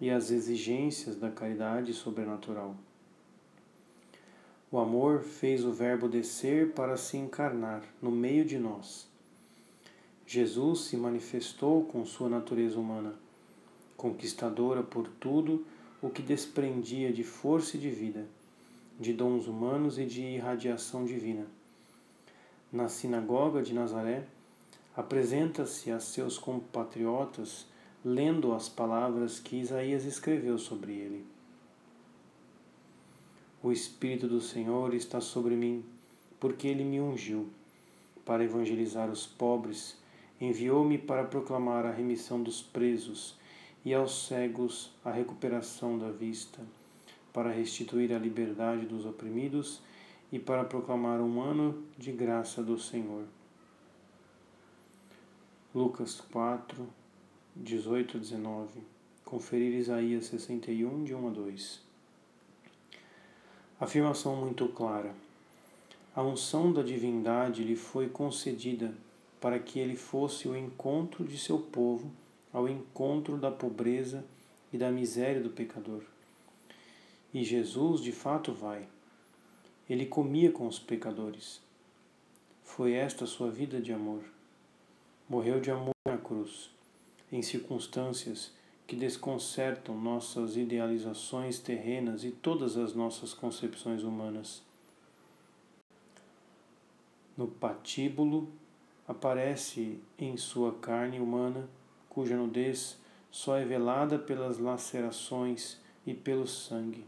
e 0.00 0.10
as 0.10 0.32
exigências 0.32 1.14
da 1.14 1.30
caridade 1.30 1.94
sobrenatural. 1.94 2.74
O 4.68 4.80
amor 4.80 5.20
fez 5.22 5.64
o 5.64 5.70
Verbo 5.70 6.08
descer 6.08 6.72
para 6.72 6.96
se 6.96 7.16
encarnar 7.16 7.84
no 8.02 8.10
meio 8.10 8.44
de 8.44 8.58
nós. 8.58 9.08
Jesus 10.26 10.80
se 10.80 10.96
manifestou 10.96 11.84
com 11.84 12.04
sua 12.04 12.28
natureza 12.28 12.80
humana, 12.80 13.14
conquistadora 13.96 14.82
por 14.82 15.06
tudo 15.06 15.64
o 16.02 16.10
que 16.10 16.20
desprendia 16.20 17.12
de 17.12 17.22
força 17.22 17.76
e 17.76 17.80
de 17.80 17.90
vida, 17.90 18.26
de 18.98 19.12
dons 19.12 19.46
humanos 19.46 20.00
e 20.00 20.04
de 20.04 20.20
irradiação 20.20 21.04
divina. 21.04 21.46
Na 22.72 22.88
sinagoga 22.88 23.62
de 23.62 23.74
Nazaré, 23.74 24.22
apresenta-se 24.96 25.90
a 25.90 25.98
seus 25.98 26.38
compatriotas 26.38 27.66
lendo 28.04 28.52
as 28.54 28.68
palavras 28.68 29.40
que 29.40 29.56
Isaías 29.56 30.04
escreveu 30.04 30.56
sobre 30.56 30.92
ele. 30.92 31.26
O 33.60 33.72
Espírito 33.72 34.28
do 34.28 34.40
Senhor 34.40 34.94
está 34.94 35.20
sobre 35.20 35.56
mim, 35.56 35.84
porque 36.38 36.68
ele 36.68 36.84
me 36.84 37.00
ungiu 37.00 37.48
para 38.24 38.44
evangelizar 38.44 39.10
os 39.10 39.26
pobres, 39.26 39.98
enviou-me 40.40 40.96
para 40.96 41.24
proclamar 41.24 41.84
a 41.84 41.90
remissão 41.90 42.40
dos 42.40 42.62
presos 42.62 43.36
e 43.84 43.92
aos 43.92 44.28
cegos 44.28 44.92
a 45.04 45.10
recuperação 45.10 45.98
da 45.98 46.10
vista, 46.10 46.60
para 47.32 47.50
restituir 47.50 48.12
a 48.12 48.18
liberdade 48.18 48.86
dos 48.86 49.04
oprimidos 49.04 49.82
e 50.32 50.38
para 50.38 50.64
proclamar 50.64 51.20
um 51.20 51.40
ano 51.40 51.82
de 51.98 52.12
graça 52.12 52.62
do 52.62 52.78
Senhor. 52.78 53.24
Lucas 55.74 56.20
4, 56.32 56.86
18 57.56 58.16
a 58.16 58.20
19. 58.20 58.80
Conferir 59.24 59.72
Isaías 59.74 60.26
61, 60.26 61.04
de 61.04 61.14
1 61.14 61.28
a 61.28 61.30
2. 61.30 61.80
Afirmação 63.80 64.36
muito 64.36 64.68
clara. 64.68 65.14
A 66.14 66.22
unção 66.22 66.72
da 66.72 66.82
divindade 66.82 67.62
lhe 67.62 67.76
foi 67.76 68.08
concedida 68.08 68.92
para 69.40 69.58
que 69.58 69.78
ele 69.78 69.96
fosse 69.96 70.48
o 70.48 70.56
encontro 70.56 71.24
de 71.24 71.38
seu 71.38 71.58
povo 71.58 72.10
ao 72.52 72.68
encontro 72.68 73.38
da 73.38 73.50
pobreza 73.50 74.24
e 74.72 74.76
da 74.76 74.90
miséria 74.90 75.40
do 75.40 75.50
pecador. 75.50 76.02
E 77.32 77.44
Jesus 77.44 78.00
de 78.00 78.12
fato 78.12 78.52
vai. 78.52 78.86
Ele 79.90 80.06
comia 80.06 80.52
com 80.52 80.68
os 80.68 80.78
pecadores. 80.78 81.60
Foi 82.62 82.92
esta 82.92 83.26
sua 83.26 83.50
vida 83.50 83.80
de 83.80 83.92
amor. 83.92 84.22
Morreu 85.28 85.60
de 85.60 85.68
amor 85.68 85.96
na 86.06 86.16
cruz, 86.16 86.70
em 87.32 87.42
circunstâncias 87.42 88.52
que 88.86 88.94
desconcertam 88.94 90.00
nossas 90.00 90.56
idealizações 90.56 91.58
terrenas 91.58 92.22
e 92.22 92.30
todas 92.30 92.76
as 92.76 92.94
nossas 92.94 93.34
concepções 93.34 94.04
humanas. 94.04 94.62
No 97.36 97.48
patíbulo 97.48 98.48
aparece 99.08 99.98
em 100.16 100.36
sua 100.36 100.72
carne 100.72 101.18
humana, 101.18 101.68
cuja 102.08 102.36
nudez 102.36 102.96
só 103.28 103.56
é 103.56 103.64
velada 103.64 104.20
pelas 104.20 104.56
lacerações 104.56 105.80
e 106.06 106.14
pelo 106.14 106.46
sangue. 106.46 107.04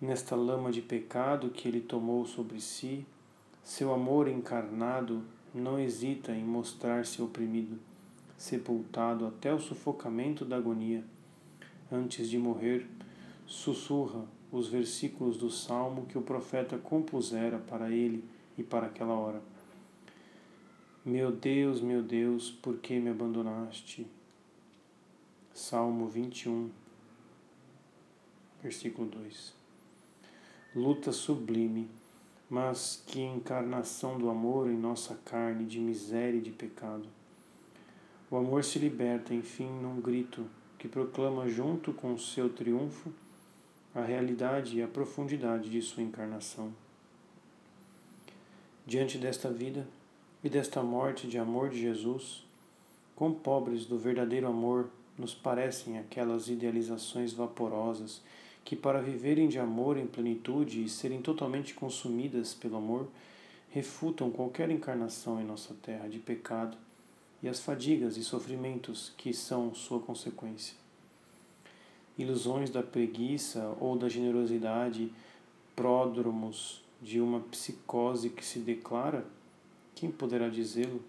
Nesta 0.00 0.36
lama 0.36 0.70
de 0.70 0.80
pecado 0.80 1.50
que 1.50 1.66
ele 1.66 1.80
tomou 1.80 2.24
sobre 2.24 2.60
si, 2.60 3.04
seu 3.64 3.92
amor 3.92 4.28
encarnado 4.28 5.24
não 5.52 5.78
hesita 5.78 6.32
em 6.32 6.44
mostrar-se 6.44 7.20
oprimido 7.20 7.78
sepultado 8.38 9.26
até 9.26 9.52
o 9.52 9.58
sufocamento 9.58 10.44
da 10.44 10.56
agonia. 10.56 11.04
Antes 11.90 12.30
de 12.30 12.38
morrer, 12.38 12.88
sussurra 13.44 14.24
os 14.52 14.68
versículos 14.68 15.36
do 15.36 15.50
salmo 15.50 16.06
que 16.06 16.16
o 16.16 16.22
profeta 16.22 16.78
compusera 16.78 17.58
para 17.58 17.90
ele 17.90 18.24
e 18.56 18.62
para 18.62 18.86
aquela 18.86 19.14
hora. 19.14 19.42
Meu 21.04 21.32
Deus, 21.32 21.80
meu 21.80 22.02
Deus, 22.02 22.50
por 22.50 22.78
que 22.78 23.00
me 23.00 23.10
abandonaste? 23.10 24.06
Salmo 25.52 26.06
21, 26.06 26.70
versículo 28.62 29.08
2. 29.08 29.57
Luta 30.78 31.10
sublime, 31.10 31.88
mas 32.48 33.02
que 33.04 33.20
encarnação 33.20 34.16
do 34.16 34.30
amor 34.30 34.70
em 34.70 34.76
nossa 34.76 35.18
carne 35.24 35.64
de 35.64 35.80
miséria 35.80 36.38
e 36.38 36.40
de 36.40 36.52
pecado. 36.52 37.08
O 38.30 38.36
amor 38.36 38.62
se 38.62 38.78
liberta, 38.78 39.34
enfim, 39.34 39.68
num 39.68 40.00
grito 40.00 40.46
que 40.78 40.86
proclama, 40.86 41.48
junto 41.48 41.92
com 41.92 42.16
seu 42.16 42.48
triunfo, 42.48 43.12
a 43.92 44.02
realidade 44.02 44.78
e 44.78 44.82
a 44.82 44.86
profundidade 44.86 45.68
de 45.68 45.82
sua 45.82 46.04
encarnação. 46.04 46.72
Diante 48.86 49.18
desta 49.18 49.50
vida 49.50 49.84
e 50.44 50.48
desta 50.48 50.80
morte 50.80 51.26
de 51.26 51.38
amor 51.38 51.70
de 51.70 51.80
Jesus, 51.80 52.46
quão 53.16 53.34
pobres 53.34 53.84
do 53.84 53.98
verdadeiro 53.98 54.46
amor 54.46 54.90
nos 55.18 55.34
parecem 55.34 55.98
aquelas 55.98 56.48
idealizações 56.48 57.32
vaporosas 57.32 58.22
que, 58.68 58.76
para 58.76 59.00
viverem 59.00 59.48
de 59.48 59.58
amor 59.58 59.96
em 59.96 60.06
plenitude 60.06 60.84
e 60.84 60.90
serem 60.90 61.22
totalmente 61.22 61.72
consumidas 61.72 62.52
pelo 62.52 62.76
amor, 62.76 63.08
refutam 63.70 64.30
qualquer 64.30 64.68
encarnação 64.68 65.40
em 65.40 65.44
nossa 65.44 65.72
terra 65.80 66.06
de 66.06 66.18
pecado 66.18 66.76
e 67.42 67.48
as 67.48 67.60
fadigas 67.60 68.18
e 68.18 68.22
sofrimentos 68.22 69.10
que 69.16 69.32
são 69.32 69.74
sua 69.74 70.00
consequência. 70.00 70.76
Ilusões 72.18 72.68
da 72.68 72.82
preguiça 72.82 73.74
ou 73.80 73.96
da 73.96 74.06
generosidade, 74.06 75.10
pródromos 75.74 76.84
de 77.00 77.22
uma 77.22 77.40
psicose 77.40 78.28
que 78.28 78.44
se 78.44 78.58
declara, 78.58 79.24
quem 79.94 80.10
poderá 80.10 80.46
dizê-lo? 80.50 81.02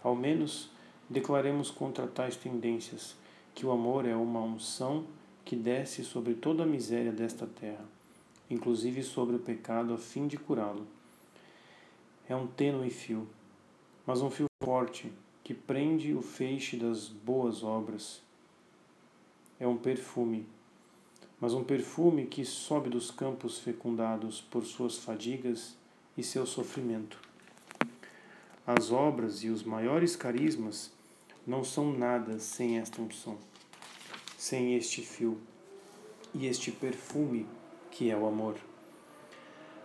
Ao 0.00 0.14
menos 0.14 0.70
declaremos 1.08 1.72
contra 1.72 2.06
tais 2.06 2.36
tendências 2.36 3.16
que 3.52 3.66
o 3.66 3.72
amor 3.72 4.06
é 4.06 4.14
uma 4.14 4.40
unção 4.40 5.04
que 5.44 5.56
desce 5.56 6.04
sobre 6.04 6.34
toda 6.34 6.62
a 6.62 6.66
miséria 6.66 7.12
desta 7.12 7.46
terra, 7.46 7.84
inclusive 8.48 9.02
sobre 9.02 9.36
o 9.36 9.40
pecado, 9.40 9.94
a 9.94 9.98
fim 9.98 10.26
de 10.26 10.36
curá-lo. 10.36 10.86
É 12.28 12.36
um 12.36 12.46
tênue 12.46 12.90
fio, 12.90 13.26
mas 14.06 14.22
um 14.22 14.30
fio 14.30 14.46
forte 14.62 15.12
que 15.42 15.54
prende 15.54 16.14
o 16.14 16.22
feixe 16.22 16.76
das 16.76 17.08
boas 17.08 17.64
obras. 17.64 18.22
É 19.58 19.66
um 19.66 19.76
perfume, 19.76 20.46
mas 21.40 21.54
um 21.54 21.64
perfume 21.64 22.26
que 22.26 22.44
sobe 22.44 22.88
dos 22.88 23.10
campos 23.10 23.58
fecundados 23.58 24.40
por 24.40 24.64
suas 24.64 24.98
fadigas 24.98 25.76
e 26.16 26.22
seu 26.22 26.46
sofrimento. 26.46 27.20
As 28.66 28.92
obras 28.92 29.42
e 29.42 29.48
os 29.48 29.64
maiores 29.64 30.14
carismas 30.14 30.92
não 31.46 31.64
são 31.64 31.92
nada 31.92 32.38
sem 32.38 32.78
esta 32.78 33.02
unção, 33.02 33.38
sem 34.40 34.74
este 34.74 35.02
fio 35.02 35.36
e 36.34 36.46
este 36.46 36.72
perfume 36.72 37.46
que 37.90 38.10
é 38.10 38.16
o 38.16 38.26
amor. 38.26 38.54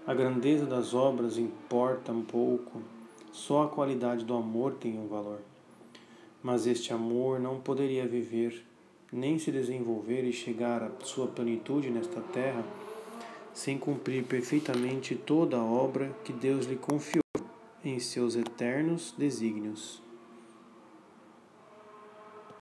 A 0.08 0.14
grandeza 0.14 0.66
das 0.66 0.94
obras 0.94 1.38
importa 1.38 2.14
um 2.14 2.22
pouco, 2.22 2.82
só 3.34 3.64
a 3.64 3.68
qualidade 3.68 4.24
do 4.24 4.34
amor 4.34 4.76
tem 4.76 4.98
um 4.98 5.10
valor. 5.10 5.42
Mas 6.42 6.66
este 6.66 6.94
amor 6.94 7.38
não 7.38 7.60
poderia 7.60 8.08
viver, 8.08 8.66
nem 9.12 9.38
se 9.38 9.52
desenvolver 9.52 10.24
e 10.24 10.32
chegar 10.32 10.82
à 10.84 10.90
sua 11.04 11.28
plenitude 11.28 11.90
nesta 11.90 12.22
terra 12.22 12.64
sem 13.54 13.78
cumprir 13.78 14.24
perfeitamente 14.24 15.16
toda 15.16 15.58
a 15.58 15.66
obra 15.66 16.16
que 16.24 16.32
Deus 16.32 16.66
lhe 16.66 16.78
confiou 16.78 17.26
em 17.84 18.00
seus 18.00 18.38
eternos 18.38 19.14
desígnios. 19.18 20.05